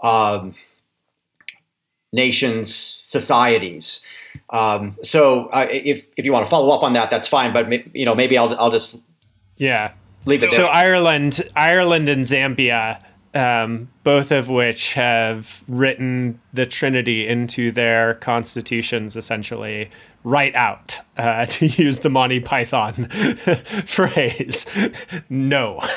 [0.00, 0.54] um,
[2.12, 4.00] nations, societies.
[4.50, 7.52] Um, so uh, if if you want to follow up on that, that's fine.
[7.52, 8.96] But you know, maybe I'll I'll just
[9.58, 9.92] yeah
[10.24, 10.52] leave it.
[10.52, 13.04] So, so Ireland, Ireland, and Zambia.
[13.34, 19.90] Um, both of which have written the Trinity into their constitutions, essentially,
[20.28, 23.08] right out, uh, to use the Monty Python
[23.86, 24.66] phrase.
[25.28, 25.78] no.
[25.80, 25.88] Um,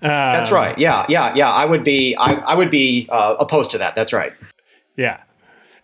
[0.00, 0.78] That's right.
[0.78, 1.50] Yeah, yeah, yeah.
[1.50, 3.94] I would be, I, I would be uh, opposed to that.
[3.94, 4.32] That's right.
[4.96, 5.20] Yeah,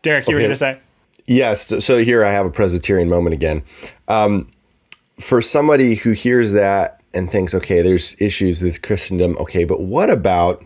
[0.03, 0.35] Derek, you okay.
[0.35, 0.81] were going to say.
[1.27, 1.85] Yes.
[1.85, 3.63] So here I have a Presbyterian moment again.
[4.09, 4.49] Um,
[5.19, 9.37] for somebody who hears that and thinks, okay, there's issues with Christendom.
[9.39, 10.65] Okay, but what about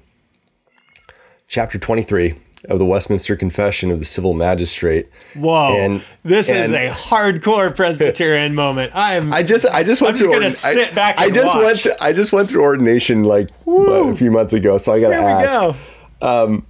[1.46, 5.08] chapter 23 of the Westminster Confession of the Civil Magistrate.
[5.34, 5.76] Whoa!
[5.76, 8.94] And, this and, is a hardcore Presbyterian moment.
[8.94, 9.32] I'm.
[9.38, 10.40] I just I just went I'm through.
[10.40, 11.18] Just gonna sit back.
[11.18, 11.64] I, just watch.
[11.64, 11.78] went.
[11.80, 15.10] Th- I just went through ordination like what, a few months ago, so I got
[15.10, 15.78] to ask.
[16.20, 16.66] Um,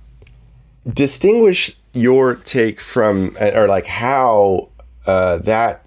[0.92, 4.68] distinguish your take from, or like how
[5.06, 5.84] uh, that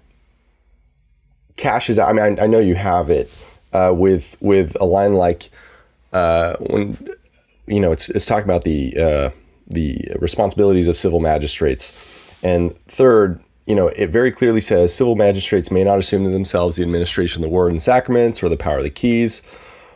[1.56, 2.08] cashes out.
[2.08, 3.30] I mean, I, I know you have it
[3.72, 5.50] uh, with with a line like
[6.12, 6.98] uh, when
[7.66, 9.30] you know it's it's talking about the uh,
[9.72, 12.34] the responsibilities of civil magistrates.
[12.42, 16.76] And third, you know, it very clearly says civil magistrates may not assume to themselves
[16.76, 19.42] the administration of the word and sacraments or the power of the keys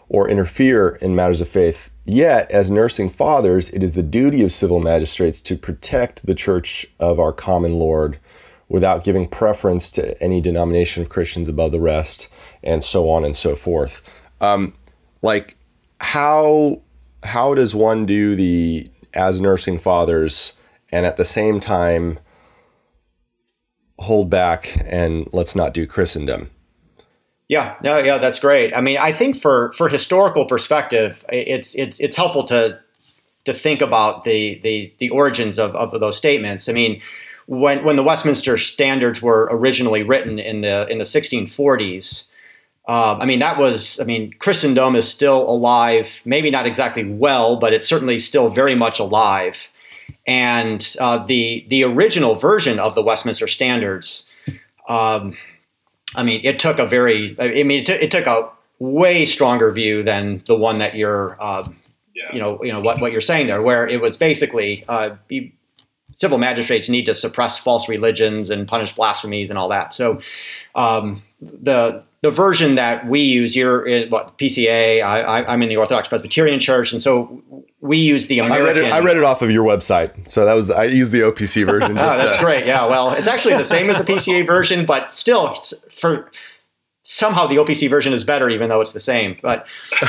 [0.08, 1.90] or interfere in matters of faith.
[2.04, 6.86] Yet, as nursing fathers, it is the duty of civil magistrates to protect the church
[7.00, 8.20] of our common Lord
[8.68, 12.28] without giving preference to any denomination of Christians above the rest,
[12.62, 14.02] and so on and so forth.
[14.40, 14.74] Um,
[15.22, 15.56] like,
[16.00, 16.80] how
[17.22, 20.56] how does one do the as nursing fathers
[20.92, 22.18] and at the same time
[23.98, 26.50] hold back and let's not do Christendom.
[27.48, 28.74] Yeah, no, yeah, that's great.
[28.74, 32.80] I mean, I think for for historical perspective, it's it's it's helpful to
[33.44, 36.68] to think about the the the origins of, of those statements.
[36.68, 37.00] I mean,
[37.46, 42.26] when when the Westminster Standards were originally written in the in the 1640s,
[42.88, 47.56] uh, I mean, that was, I mean, Christendom is still alive, maybe not exactly well,
[47.58, 49.68] but it's certainly still very much alive.
[50.26, 54.26] And uh, the, the original version of the Westminster Standards,
[54.88, 55.36] um,
[56.14, 59.72] I mean, it took a very, I mean, it, t- it, took a way stronger
[59.72, 61.68] view than the one that you're, uh,
[62.14, 62.32] yeah.
[62.32, 65.16] you know, you know what, what you're saying there, where it was basically uh,
[66.18, 69.92] civil magistrates need to suppress false religions and punish blasphemies and all that.
[69.92, 70.20] So
[70.76, 75.00] um, the the version that we use, you're in what PCA.
[75.00, 77.40] I, am in the Orthodox Presbyterian Church, and so
[77.80, 78.64] we use the American.
[78.64, 81.12] I read, it, I read it off of your website, so that was I used
[81.12, 81.92] the OPC version.
[81.98, 82.42] oh, that's to...
[82.42, 82.66] great.
[82.66, 85.54] Yeah, well, it's actually the same as the PCA version, but still,
[85.96, 86.32] for
[87.08, 89.38] somehow the OPC version is better, even though it's the same.
[89.40, 89.66] But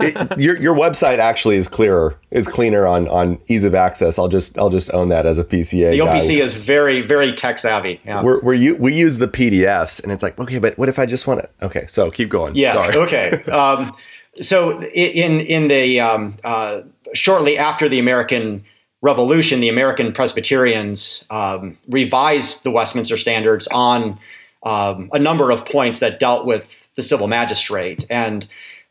[0.00, 4.18] it, your your website actually is clearer, is cleaner on on ease of access.
[4.18, 5.90] I'll just I'll just own that as a PCA.
[5.90, 6.20] The guy.
[6.20, 8.00] OPC is very very tech savvy.
[8.04, 8.22] Yeah.
[8.22, 11.06] We're, we're you, we use the PDFs, and it's like okay, but what if I
[11.06, 11.66] just want to?
[11.66, 12.54] Okay, so keep going.
[12.54, 12.72] Yeah.
[12.72, 12.96] Sorry.
[13.08, 13.42] Okay.
[13.44, 13.96] Um,
[14.42, 16.82] so in in the um, uh,
[17.14, 18.64] shortly after the American
[19.00, 24.18] Revolution, the American Presbyterians um, revised the Westminster Standards on
[24.62, 28.48] um, a number of points that dealt with the civil magistrate and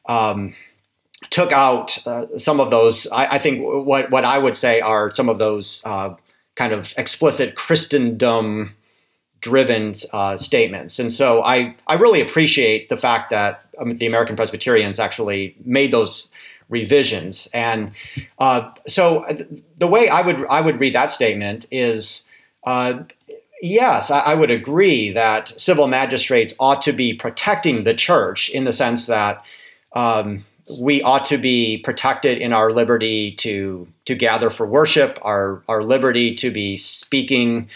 [0.08, 0.56] um,
[1.30, 3.08] took out uh, some of those.
[3.12, 6.16] I, I, think what what I would say are some of those uh,
[6.56, 8.76] kind of explicit Christendom
[9.42, 11.00] driven uh, statements.
[11.00, 15.92] And so I I really appreciate the fact that um, the American Presbyterians actually made
[15.92, 16.30] those
[16.70, 17.48] revisions.
[17.54, 17.92] And
[18.40, 19.26] uh, so
[19.78, 22.24] the way I would I would read that statement is.
[22.64, 23.04] Uh,
[23.62, 28.74] Yes, I, would agree that civil magistrates ought to be protecting the church in the
[28.74, 29.44] sense that
[29.94, 30.46] um,
[30.80, 35.82] we ought to be protected in our liberty to to gather for worship, our our
[35.82, 37.70] liberty to be speaking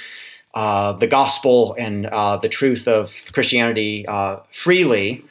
[0.53, 5.23] uh, the gospel and uh, the truth of Christianity uh, freely.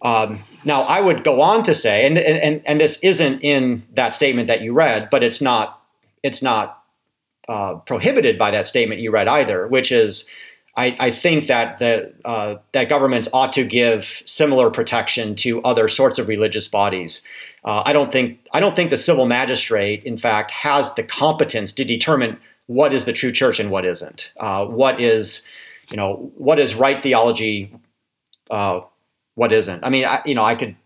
[0.00, 4.14] Um, now, I would go on to say, and, and and this isn't in that
[4.14, 5.82] statement that you read, but it's not
[6.22, 6.77] it's not
[7.48, 10.26] uh, prohibited by that statement you read either, which is
[10.76, 11.82] I, I think that
[12.24, 17.22] uh, that governments ought to give similar protection to other sorts of religious bodies.
[17.64, 21.72] Uh, I don't think I don't think the civil magistrate, in fact, has the competence
[21.74, 24.30] to determine what is the true church and what isn't.
[24.38, 25.42] Uh, what is,
[25.90, 27.74] you know, what is right theology,
[28.50, 28.80] uh,
[29.34, 29.82] what isn't.
[29.82, 30.76] I mean, I, you know, I could,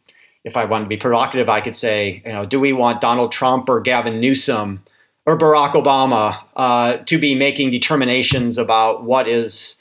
[0.44, 3.32] if I wanted to be provocative, I could say, you know, do we want Donald
[3.32, 4.82] Trump or Gavin Newsom
[5.26, 9.76] or Barack Obama uh, to be making determinations about what is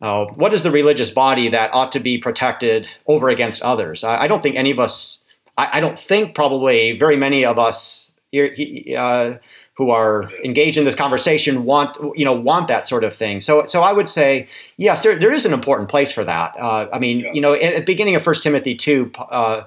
[0.00, 4.04] uh, what is the religious body that ought to be protected over against others?
[4.04, 5.22] I, I don't think any of us,
[5.56, 9.34] I, I, don't think probably very many of us uh,
[9.76, 13.40] who are engaged in this conversation want, you know, want that sort of thing.
[13.40, 16.54] So, so I would say, yes, there, there is an important place for that.
[16.58, 17.32] Uh, I mean, yeah.
[17.32, 19.64] you know, at the beginning of First Timothy 2, uh,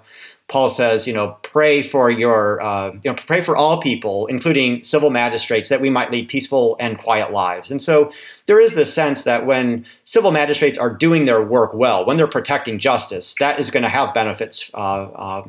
[0.48, 4.82] Paul says, you know, pray for your, uh, you know, pray for all people, including
[4.82, 7.70] civil magistrates, that we might lead peaceful and quiet lives.
[7.70, 8.14] And so
[8.46, 12.28] there is this sense that when civil magistrates are doing their work well, when they're
[12.28, 15.48] protecting justice, that is going to have benefits uh, uh,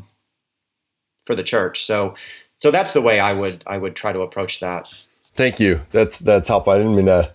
[1.26, 1.86] for the church.
[1.86, 2.16] So,
[2.59, 4.92] so that's the way I would I would try to approach that.
[5.36, 5.82] Thank you.
[5.92, 6.72] That's that's helpful.
[6.72, 7.32] I didn't mean to.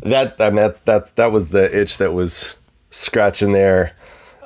[0.00, 2.56] That I mean that that that was the itch that was
[2.90, 3.94] scratching there.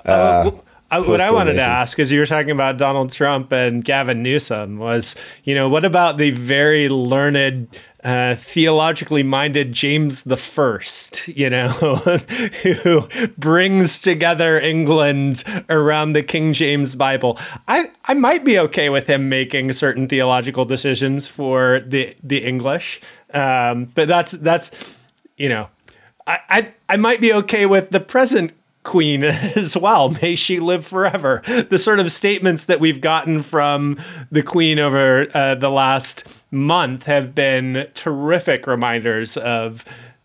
[0.05, 0.51] Uh,
[0.91, 4.23] uh, what I wanted to ask is you were talking about Donald Trump and Gavin
[4.23, 7.69] Newsom was, you know, what about the very learned,
[8.05, 11.69] uh, theologically minded James the First, you know,
[12.63, 13.03] who
[13.37, 17.37] brings together England around the King James Bible?
[17.67, 23.01] I, I might be okay with him making certain theological decisions for the the English,
[23.35, 24.97] um, but that's that's,
[25.37, 25.69] you know,
[26.29, 28.53] I, I I might be okay with the present
[28.87, 29.25] queen
[29.57, 30.11] as well.
[30.23, 31.43] May she live forever.
[31.69, 33.99] The sort of statements that we've gotten from
[34.31, 39.85] the queen over uh, the last month have been terrific reminders of.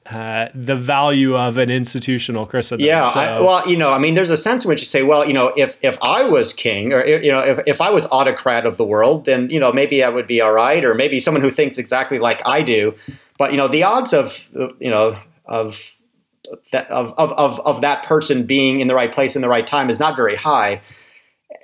[0.10, 2.86] Uh, the value of an institutional Christendom.
[2.86, 3.20] Yeah, so.
[3.20, 5.32] I, well, you know, I mean, there's a sense in which you say, well, you
[5.32, 8.76] know, if if I was king, or you know, if, if I was autocrat of
[8.76, 11.52] the world, then you know, maybe I would be all right, or maybe someone who
[11.52, 12.94] thinks exactly like I do.
[13.38, 14.46] But you know, the odds of
[14.80, 15.80] you know of
[16.72, 19.90] that, of, of, of that person being in the right place in the right time
[19.90, 20.82] is not very high.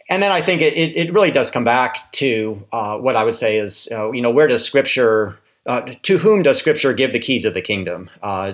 [0.10, 3.36] And then I think it, it, really does come back to uh, what I would
[3.36, 7.20] say is, uh, you know, where does Scripture, uh, to whom does Scripture give the
[7.20, 8.10] keys of the kingdom?
[8.24, 8.54] Uh,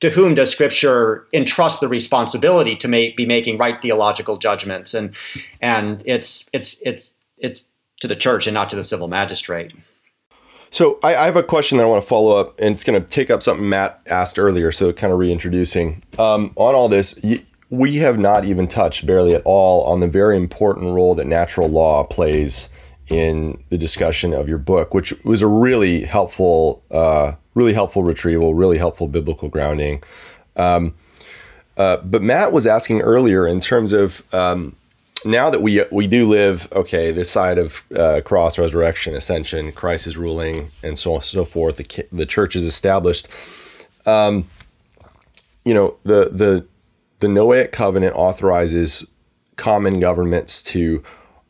[0.00, 4.94] to whom does Scripture entrust the responsibility to make, be making right theological judgments?
[4.94, 5.14] And
[5.60, 7.66] and it's it's it's it's
[8.00, 9.72] to the church and not to the civil magistrate.
[10.70, 13.00] So I, I, have a question that I want to follow up, and it's going
[13.00, 14.72] to take up something Matt asked earlier.
[14.72, 17.18] So kind of reintroducing um, on all this.
[17.70, 21.68] we have not even touched barely at all on the very important role that natural
[21.68, 22.68] law plays
[23.08, 28.54] in the discussion of your book, which was a really helpful, uh, really helpful retrieval,
[28.54, 30.02] really helpful biblical grounding.
[30.56, 30.94] Um,
[31.76, 34.74] uh, but Matt was asking earlier in terms of um,
[35.24, 40.06] now that we we do live okay this side of uh, cross resurrection ascension christ
[40.06, 43.28] is ruling and so on and so forth the, the church is established.
[44.04, 44.48] Um,
[45.64, 46.66] you know the the
[47.20, 49.10] the noahic covenant authorizes
[49.56, 51.02] common governments to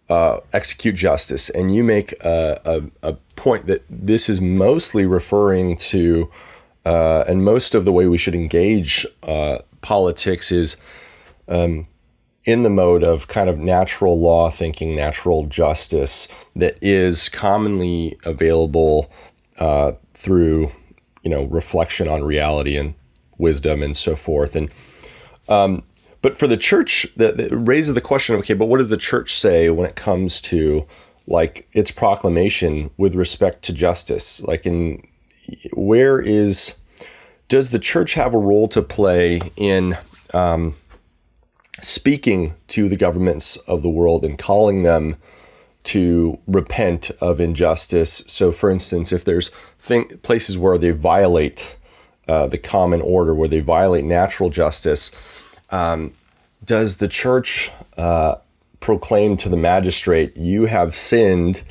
[0.09, 1.51] uh, execute justice.
[1.51, 6.31] And you make a, a, a, point that this is mostly referring to
[6.87, 10.77] uh, and most of the way we should engage uh, politics is
[11.49, 11.87] um,
[12.47, 19.11] in the mode of kind of natural law thinking, natural justice that is commonly available
[19.59, 20.71] uh, through,
[21.23, 22.95] you know, reflection on reality and
[23.37, 24.55] wisdom and so forth.
[24.55, 24.73] And
[25.49, 25.83] um,
[26.23, 29.39] but for the church, that, raises the question: of, Okay, but what did the church
[29.39, 30.87] say when it comes to
[31.27, 34.43] like its proclamation with respect to justice?
[34.43, 35.07] Like, in
[35.73, 36.75] where is
[37.49, 39.97] does the church have a role to play in
[40.35, 40.75] um,
[41.83, 45.17] speaking to the governments of the world and calling them
[45.85, 48.25] to repent of injustice.
[48.27, 49.51] So, for instance, if there's
[50.23, 51.77] places where they violate
[52.27, 56.13] uh, the common order, where they violate natural justice, um,
[56.65, 58.37] does the church uh,
[58.81, 61.63] proclaim to the magistrate, "You have sinned"?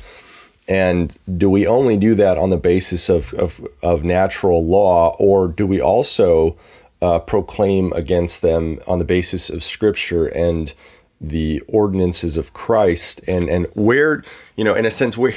[0.68, 5.46] And do we only do that on the basis of, of, of natural law, or
[5.46, 6.56] do we also
[7.02, 10.72] uh, proclaim against them on the basis of Scripture and
[11.20, 14.22] the ordinances of Christ, and and where
[14.56, 15.34] you know, in a sense, where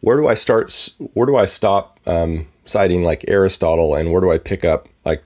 [0.00, 0.90] where do I start?
[1.14, 5.22] Where do I stop um, citing like Aristotle, and where do I pick up like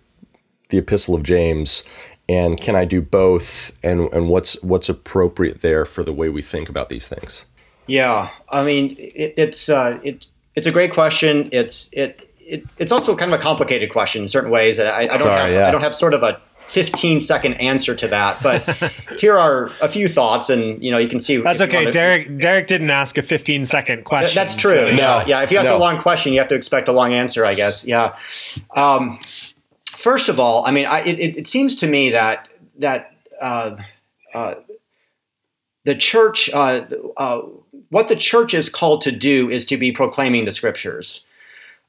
[0.69, 1.85] the Epistle of James?
[2.29, 3.73] And can I do both?
[3.85, 7.47] And and what's what's appropriate there for the way we think about these things?
[7.87, 10.27] Yeah, I mean, it, it's uh, it,
[10.57, 11.49] it's a great question.
[11.53, 14.79] It's it it, it's also kind of a complicated question in certain ways.
[14.79, 15.69] I, I don't Sorry, have, yeah.
[15.69, 18.63] I don't have sort of a 15 second answer to that, but
[19.19, 21.37] here are a few thoughts, and you know you can see.
[21.37, 21.87] That's okay.
[21.87, 24.35] To, Derek Derek didn't ask a 15 second question.
[24.35, 24.79] That's true.
[24.79, 25.43] So, yeah, yeah.
[25.43, 25.77] If you ask no.
[25.77, 27.85] a long question, you have to expect a long answer, I guess.
[27.85, 28.17] Yeah.
[28.75, 29.19] Um,
[29.97, 33.77] first of all, I mean, I, it, it seems to me that that uh,
[34.35, 34.55] uh,
[35.85, 36.85] the church, uh,
[37.17, 37.43] uh,
[37.91, 41.25] what the church is called to do is to be proclaiming the scriptures.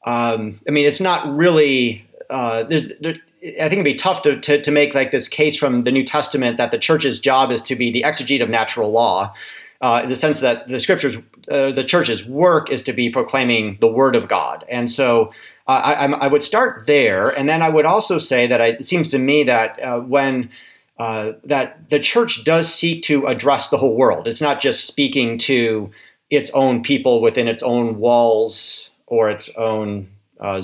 [0.06, 2.06] Um, I mean, it's not really.
[2.30, 5.56] Uh, there, there, I think it'd be tough to, to, to, make like this case
[5.56, 8.92] from the New Testament that the church's job is to be the exegete of natural
[8.92, 9.34] law,
[9.82, 11.18] uh, in the sense that the scriptures,
[11.50, 14.66] uh, the church's work is to be proclaiming the word of God.
[14.70, 15.32] And so
[15.68, 18.86] uh, I, I, would start there, and then I would also say that I, it
[18.86, 20.50] seems to me that uh, when
[20.98, 25.38] uh, that the church does seek to address the whole world, it's not just speaking
[25.40, 25.92] to
[26.30, 30.62] its own people within its own walls or its own uh,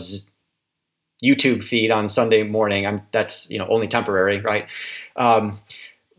[1.24, 2.86] YouTube feed on Sunday morning.
[2.86, 4.68] I'm, that's you know only temporary, right?
[5.16, 5.60] Um,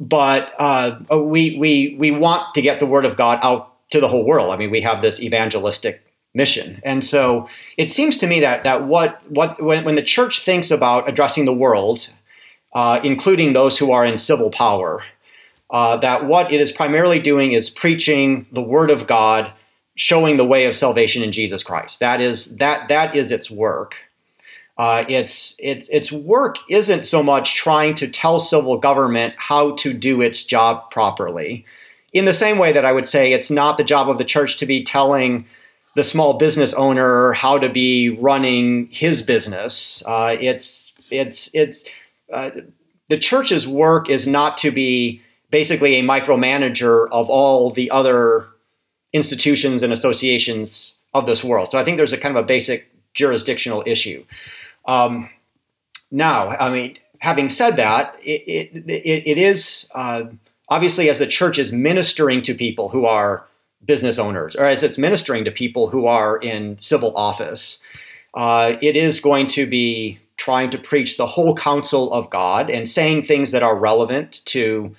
[0.00, 4.08] but uh, we we we want to get the word of God out to the
[4.08, 4.52] whole world.
[4.52, 6.02] I mean, we have this evangelistic
[6.34, 10.42] mission, and so it seems to me that that what what when, when the church
[10.42, 12.08] thinks about addressing the world,
[12.74, 15.04] uh, including those who are in civil power,
[15.70, 19.52] uh, that what it is primarily doing is preaching the word of God,
[19.96, 22.00] showing the way of salvation in Jesus Christ.
[22.00, 23.94] That is that that is its work.
[24.76, 29.92] Uh, its, its, its work isn't so much trying to tell civil government how to
[29.92, 31.64] do its job properly.
[32.12, 34.56] In the same way that I would say it's not the job of the church
[34.58, 35.46] to be telling
[35.94, 40.02] the small business owner how to be running his business.
[40.06, 41.84] Uh, it's it's it's
[42.32, 42.50] uh,
[43.08, 48.48] the church's work is not to be basically a micromanager of all the other
[49.14, 51.70] institutions and associations of this world.
[51.70, 54.24] So I think there's a kind of a basic jurisdictional issue.
[54.86, 55.30] Um,
[56.10, 60.24] now, I mean, having said that, it, it, it, it is uh,
[60.68, 63.46] obviously as the church is ministering to people who are
[63.86, 67.80] business owners, or as it's ministering to people who are in civil office,
[68.34, 72.88] uh, it is going to be trying to preach the whole counsel of God and
[72.88, 74.94] saying things that are relevant to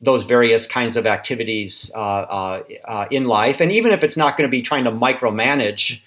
[0.00, 3.60] those various kinds of activities uh, uh, uh in life.
[3.60, 6.00] And even if it's not going to be trying to micromanage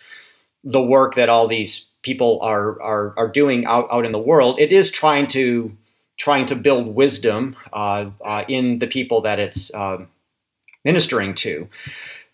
[0.63, 4.59] the work that all these people are are are doing out out in the world.
[4.59, 5.75] It is trying to
[6.17, 10.07] trying to build wisdom uh, uh, in the people that it's um,
[10.85, 11.67] ministering to.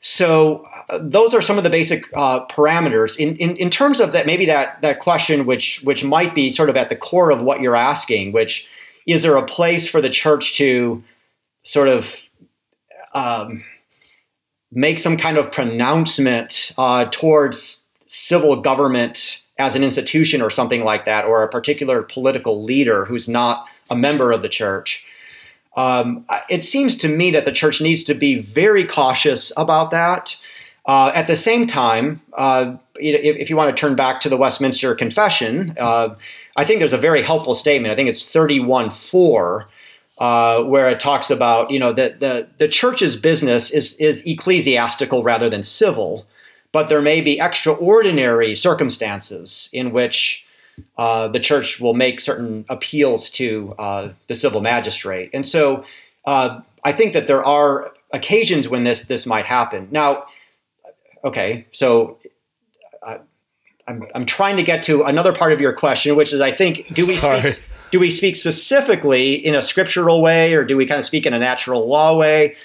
[0.02, 3.18] So uh, those are some of the basic uh, parameters.
[3.18, 6.70] In, in in terms of that, maybe that that question, which which might be sort
[6.70, 8.68] of at the core of what you're asking, which
[9.08, 11.04] is there a place for the church to
[11.64, 12.16] sort of
[13.14, 13.64] um,
[14.72, 21.06] make some kind of pronouncement uh, towards civil government as an institution or something like
[21.06, 25.04] that, or a particular political leader who's not a member of the church.
[25.76, 30.36] Um, it seems to me that the church needs to be very cautious about that.
[30.86, 34.38] Uh, at the same time, uh, if, if, you want to turn back to the
[34.38, 36.16] Westminster Confession, uh,
[36.56, 37.92] I think there's a very helpful statement.
[37.92, 39.66] I think it's 31.4,
[40.20, 45.24] uh, where it talks about, you know, that the, the church's business is, is ecclesiastical
[45.24, 46.26] rather than civil
[46.72, 50.46] but there may be extraordinary circumstances in which
[50.98, 55.30] uh, the church will make certain appeals to uh, the civil magistrate.
[55.34, 55.84] And so
[56.26, 59.88] uh, I think that there are occasions when this this might happen.
[59.92, 60.26] Now,
[61.24, 62.20] okay, so
[63.06, 63.18] uh,
[63.88, 66.88] I'm, I'm trying to get to another part of your question, which is I think
[66.88, 71.00] do we speak, do we speak specifically in a scriptural way, or do we kind
[71.00, 72.56] of speak in a natural law way?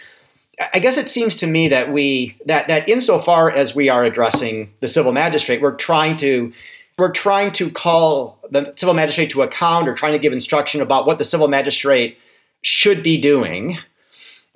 [0.73, 4.73] I guess it seems to me that we that that insofar as we are addressing
[4.81, 6.53] the civil magistrate, we're trying to
[6.99, 11.07] we're trying to call the civil magistrate to account or trying to give instruction about
[11.07, 12.17] what the civil magistrate
[12.63, 13.79] should be doing.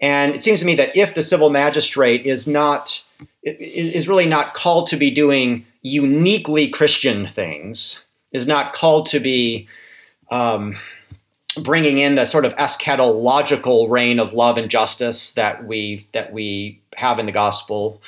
[0.00, 3.02] And it seems to me that if the civil magistrate is not
[3.42, 7.98] is really not called to be doing uniquely Christian things,
[8.32, 9.66] is not called to be
[10.30, 10.78] um,
[11.62, 16.80] bringing in the sort of eschatological reign of love and justice that we that we
[16.96, 18.00] have in the gospel,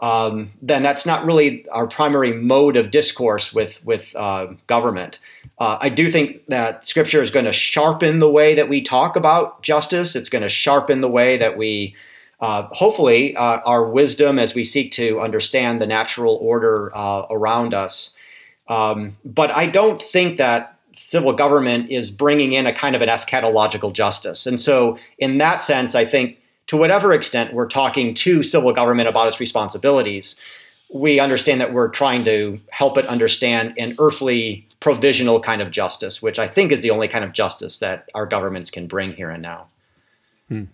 [0.00, 5.18] um, then that's not really our primary mode of discourse with with uh, government.
[5.58, 9.14] Uh, I do think that Scripture is going to sharpen the way that we talk
[9.14, 10.16] about justice.
[10.16, 11.94] It's going to sharpen the way that we,
[12.40, 17.74] uh, hopefully, uh, our wisdom as we seek to understand the natural order uh, around
[17.74, 18.12] us.
[18.68, 23.08] Um, but I don't think that civil government is bringing in a kind of an
[23.08, 24.46] eschatological justice.
[24.46, 26.38] And so, in that sense, I think
[26.68, 30.36] to whatever extent we're talking to civil government about its responsibilities,
[30.92, 36.20] we understand that we're trying to help it understand an earthly provisional kind of justice,
[36.20, 39.30] which I think is the only kind of justice that our governments can bring here
[39.30, 39.66] and now.
[40.48, 40.64] Hmm.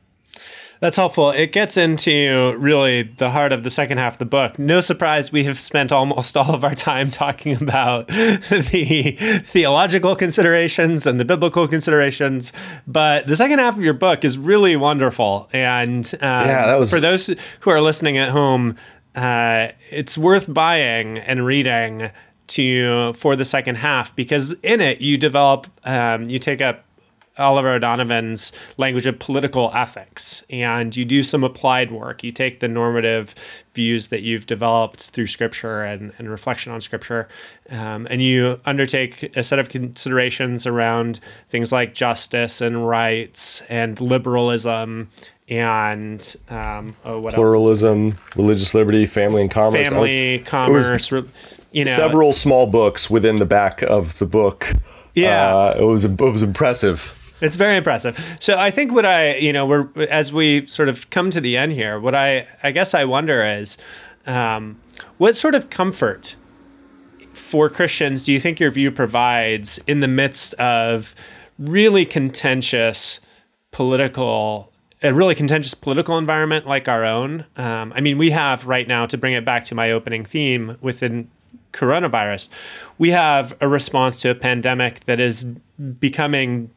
[0.81, 1.31] That's helpful.
[1.31, 4.59] It gets into really the heart of the second half of the book.
[4.59, 11.07] No surprise, we have spent almost all of our time talking about the theological considerations
[11.07, 12.53] and the biblical considerations.
[12.87, 15.49] But the second half of your book is really wonderful.
[15.53, 16.91] And um, yeah, that was...
[16.91, 18.77] for those who are listening at home,
[19.15, 22.11] uh, it's worth buying and reading
[22.49, 26.85] to for the second half because in it you develop um, you take up
[27.39, 32.23] Oliver O'Donovan's language of political ethics, and you do some applied work.
[32.23, 33.35] You take the normative
[33.75, 37.29] views that you've developed through scripture and, and reflection on scripture,
[37.71, 44.01] um, and you undertake a set of considerations around things like justice and rights and
[44.01, 45.09] liberalism
[45.49, 49.89] and um, oh, pluralism, religious liberty, family and commerce.
[49.89, 51.13] Family, was, commerce,
[51.73, 54.73] you know, several small books within the back of the book.
[55.15, 57.18] Yeah, uh, it was it was impressive.
[57.41, 58.37] It's very impressive.
[58.41, 61.57] So I think what I, you know, we're as we sort of come to the
[61.57, 62.01] end here.
[62.01, 63.79] What I, I guess I wonder is,
[64.27, 64.81] um,
[65.19, 66.37] what sort of comfort
[67.33, 71.15] for Christians do you think your view provides in the midst of
[71.59, 73.21] really contentious
[73.71, 74.73] political
[75.03, 77.45] a really contentious political environment like our own.
[77.57, 80.77] Um, I mean, we have right now, to bring it back to my opening theme
[80.81, 81.31] within
[81.73, 82.49] coronavirus,
[82.99, 85.45] we have a response to a pandemic that is
[86.01, 86.71] becoming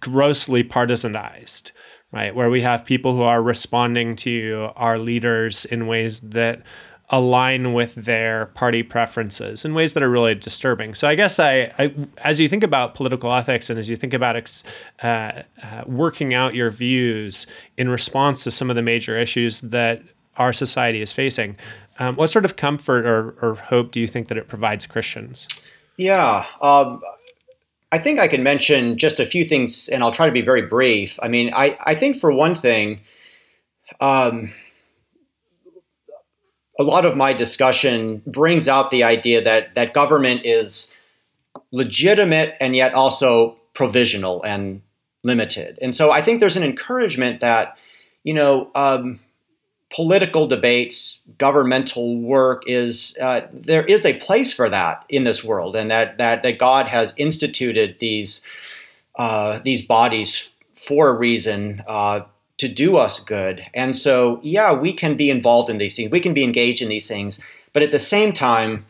[0.00, 1.72] grossly partisanized,
[2.12, 2.34] right?
[2.34, 6.62] Where we have people who are responding to our leaders in ways that
[7.10, 10.94] align with their party preferences in ways that are really disturbing.
[10.94, 14.14] So I guess I, I as you think about political ethics and as you think
[14.14, 14.64] about ex,
[15.02, 17.46] uh, uh, working out your views
[17.76, 20.02] in response to some of the major issues that
[20.36, 21.56] our society is facing,
[21.98, 25.46] um, what sort of comfort or, or, hope do you think that it provides Christians?
[25.96, 26.44] Yeah.
[26.60, 27.00] Um,
[27.94, 30.62] I think I can mention just a few things, and I'll try to be very
[30.62, 31.16] brief.
[31.22, 33.02] I mean, I, I think for one thing,
[34.00, 34.52] um,
[36.76, 40.92] a lot of my discussion brings out the idea that that government is
[41.70, 44.82] legitimate and yet also provisional and
[45.22, 45.78] limited.
[45.80, 47.78] And so I think there's an encouragement that,
[48.24, 49.20] you know, um,
[49.94, 55.76] political debates, governmental work is uh, there is a place for that in this world,
[55.76, 58.42] and that that that God has instituted these
[59.16, 62.20] uh, these bodies for a reason uh,
[62.58, 63.64] to do us good.
[63.74, 66.10] And so, yeah, we can be involved in these things.
[66.10, 67.40] We can be engaged in these things.
[67.72, 68.86] But at the same time,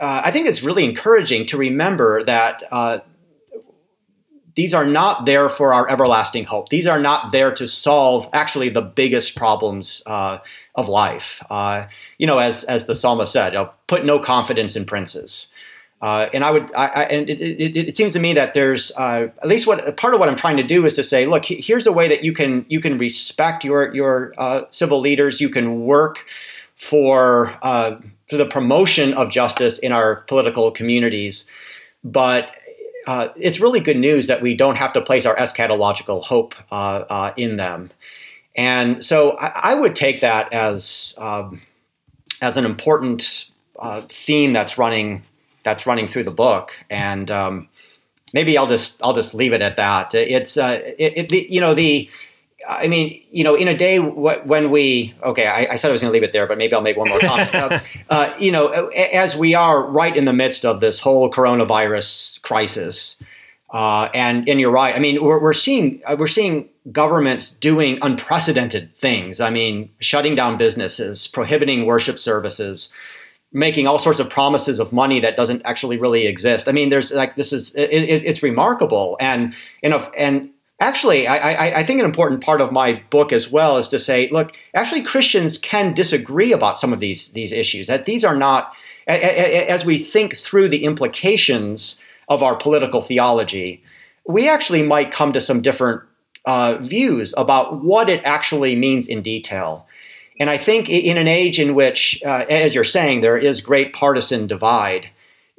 [0.00, 2.98] uh, I think it's really encouraging to remember that uh,
[4.60, 6.68] these are not there for our everlasting hope.
[6.68, 10.36] These are not there to solve actually the biggest problems uh,
[10.74, 11.42] of life.
[11.48, 11.86] Uh,
[12.18, 13.54] you know, as as the psalmist said,
[13.86, 15.50] put no confidence in princes.
[16.02, 18.92] Uh, and I would, I, I, and it, it, it, seems to me that there's
[18.98, 21.46] uh, at least what part of what I'm trying to do is to say, look,
[21.46, 25.40] here's a way that you can you can respect your your uh, civil leaders.
[25.40, 26.18] You can work
[26.76, 27.96] for uh,
[28.28, 31.46] for the promotion of justice in our political communities,
[32.04, 32.54] but.
[33.06, 37.32] Uh, it's really good news that we don't have to place our eschatological hope uh,
[37.36, 37.90] in them,
[38.56, 41.62] and so I, I would take that as um,
[42.42, 43.50] as an important
[44.10, 45.22] theme that's running
[45.64, 47.68] that's running through the book, and um,
[48.32, 50.14] maybe I'll just I'll just leave it at that.
[50.14, 52.10] It's uh, it, it the, you know the.
[52.68, 56.02] I mean, you know, in a day when we okay, I, I said I was
[56.02, 57.54] going to leave it there, but maybe I'll make one more comment.
[57.54, 57.80] uh,
[58.10, 63.16] uh, you know, as we are right in the midst of this whole coronavirus crisis,
[63.72, 64.94] uh, and and you're right.
[64.94, 69.40] I mean, we're, we're seeing uh, we're seeing governments doing unprecedented things.
[69.40, 72.92] I mean, shutting down businesses, prohibiting worship services,
[73.52, 76.68] making all sorts of promises of money that doesn't actually really exist.
[76.68, 80.50] I mean, there's like this is it, it, it's remarkable, and you know, and
[80.80, 84.28] actually, I, I, think an important part of my book as well is to say,
[84.30, 87.86] look, actually, Christians can disagree about some of these these issues.
[87.86, 88.72] That these are not,
[89.06, 93.82] as we think through the implications of our political theology,
[94.26, 96.02] we actually might come to some different
[96.46, 99.86] uh, views about what it actually means in detail.
[100.38, 103.92] And I think in an age in which, uh, as you're saying, there is great
[103.92, 105.10] partisan divide,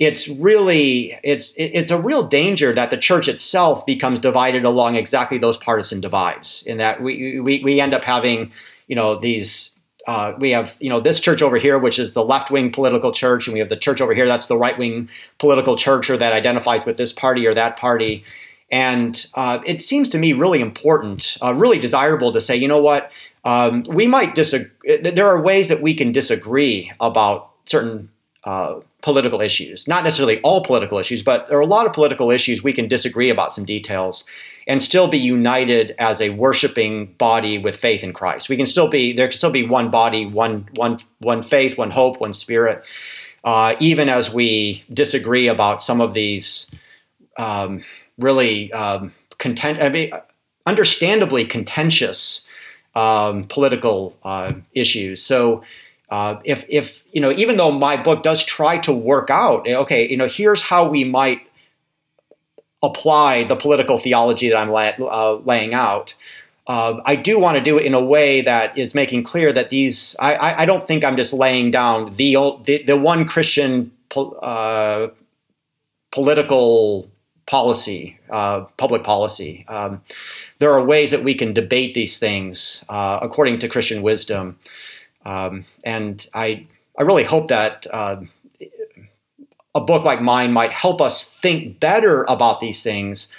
[0.01, 5.37] it's really it's it's a real danger that the church itself becomes divided along exactly
[5.37, 6.63] those partisan divides.
[6.65, 8.51] In that we we, we end up having
[8.87, 9.75] you know these
[10.07, 13.11] uh, we have you know this church over here, which is the left wing political
[13.11, 16.17] church, and we have the church over here that's the right wing political church, or
[16.17, 18.25] that identifies with this party or that party.
[18.71, 22.81] And uh, it seems to me really important, uh, really desirable to say, you know
[22.81, 23.11] what,
[23.45, 24.97] um, we might disagree.
[24.97, 28.09] There are ways that we can disagree about certain
[28.45, 29.87] uh, political issues.
[29.87, 32.87] Not necessarily all political issues, but there are a lot of political issues we can
[32.87, 34.23] disagree about some details
[34.67, 38.49] and still be united as a worshiping body with faith in Christ.
[38.49, 41.91] We can still be there can still be one body, one one one faith, one
[41.91, 42.83] hope, one spirit.
[43.43, 46.69] Uh, even as we disagree about some of these
[47.37, 47.83] um,
[48.19, 50.11] really um, content, I mean,
[50.67, 52.47] understandably contentious
[52.93, 55.23] um, political uh, issues.
[55.23, 55.63] So
[56.11, 60.07] uh, if if you know, even though my book does try to work out, okay,
[60.07, 61.41] you know, here's how we might
[62.83, 66.13] apply the political theology that I'm la- uh, laying out.
[66.67, 69.69] Uh, I do want to do it in a way that is making clear that
[69.69, 70.15] these.
[70.19, 72.35] I, I don't think I'm just laying down the
[72.65, 75.11] the, the one Christian po- uh,
[76.11, 77.09] political
[77.45, 79.65] policy, uh, public policy.
[79.69, 80.01] Um,
[80.59, 84.59] there are ways that we can debate these things uh, according to Christian wisdom.
[85.25, 86.67] Um, and I,
[86.97, 88.21] I really hope that uh,
[89.73, 93.31] a book like mine might help us think better about these things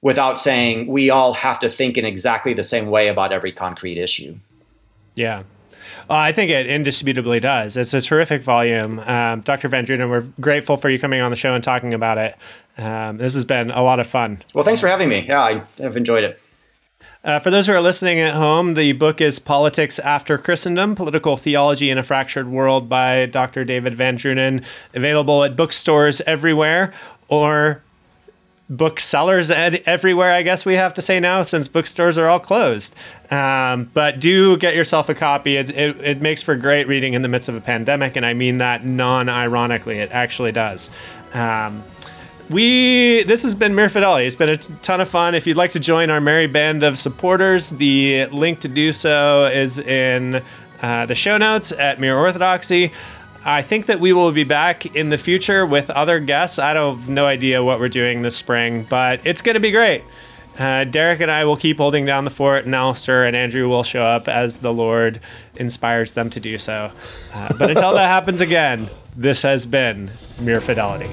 [0.00, 3.98] without saying we all have to think in exactly the same way about every concrete
[3.98, 4.36] issue.
[5.14, 5.42] Yeah.
[6.08, 7.76] Well, I think it indisputably does.
[7.76, 9.00] It's a terrific volume.
[9.00, 9.68] Um, Dr.
[9.68, 12.36] VanDrunen, we're grateful for you coming on the show and talking about it.
[12.76, 14.38] Um, this has been a lot of fun.
[14.54, 15.26] Well, thanks for having me.
[15.26, 16.40] Yeah, I have enjoyed it.
[17.28, 21.36] Uh, for those who are listening at home, the book is Politics After Christendom Political
[21.36, 23.66] Theology in a Fractured World by Dr.
[23.66, 24.64] David VanDrunen,
[24.94, 26.94] available at bookstores everywhere
[27.28, 27.82] or
[28.70, 32.96] booksellers ed- everywhere, I guess we have to say now, since bookstores are all closed.
[33.30, 35.58] Um, but do get yourself a copy.
[35.58, 38.32] It, it, it, makes for great reading in the midst of a pandemic, and I
[38.32, 39.98] mean that non ironically.
[39.98, 40.88] It actually does.
[41.34, 41.84] Um,
[42.50, 44.26] we this has been Mere Fidelity.
[44.26, 45.34] It's been a ton of fun.
[45.34, 49.46] If you'd like to join our merry band of supporters, the link to do so
[49.46, 50.42] is in
[50.82, 52.92] uh, the show notes at Mere Orthodoxy.
[53.44, 56.58] I think that we will be back in the future with other guests.
[56.58, 59.70] I don't have no idea what we're doing this spring, but it's going to be
[59.70, 60.02] great.
[60.58, 63.84] Uh, Derek and I will keep holding down the fort, and Alastair and Andrew will
[63.84, 65.20] show up as the Lord
[65.54, 66.90] inspires them to do so.
[67.32, 71.08] Uh, but until that happens again, this has been Mere Fidelity.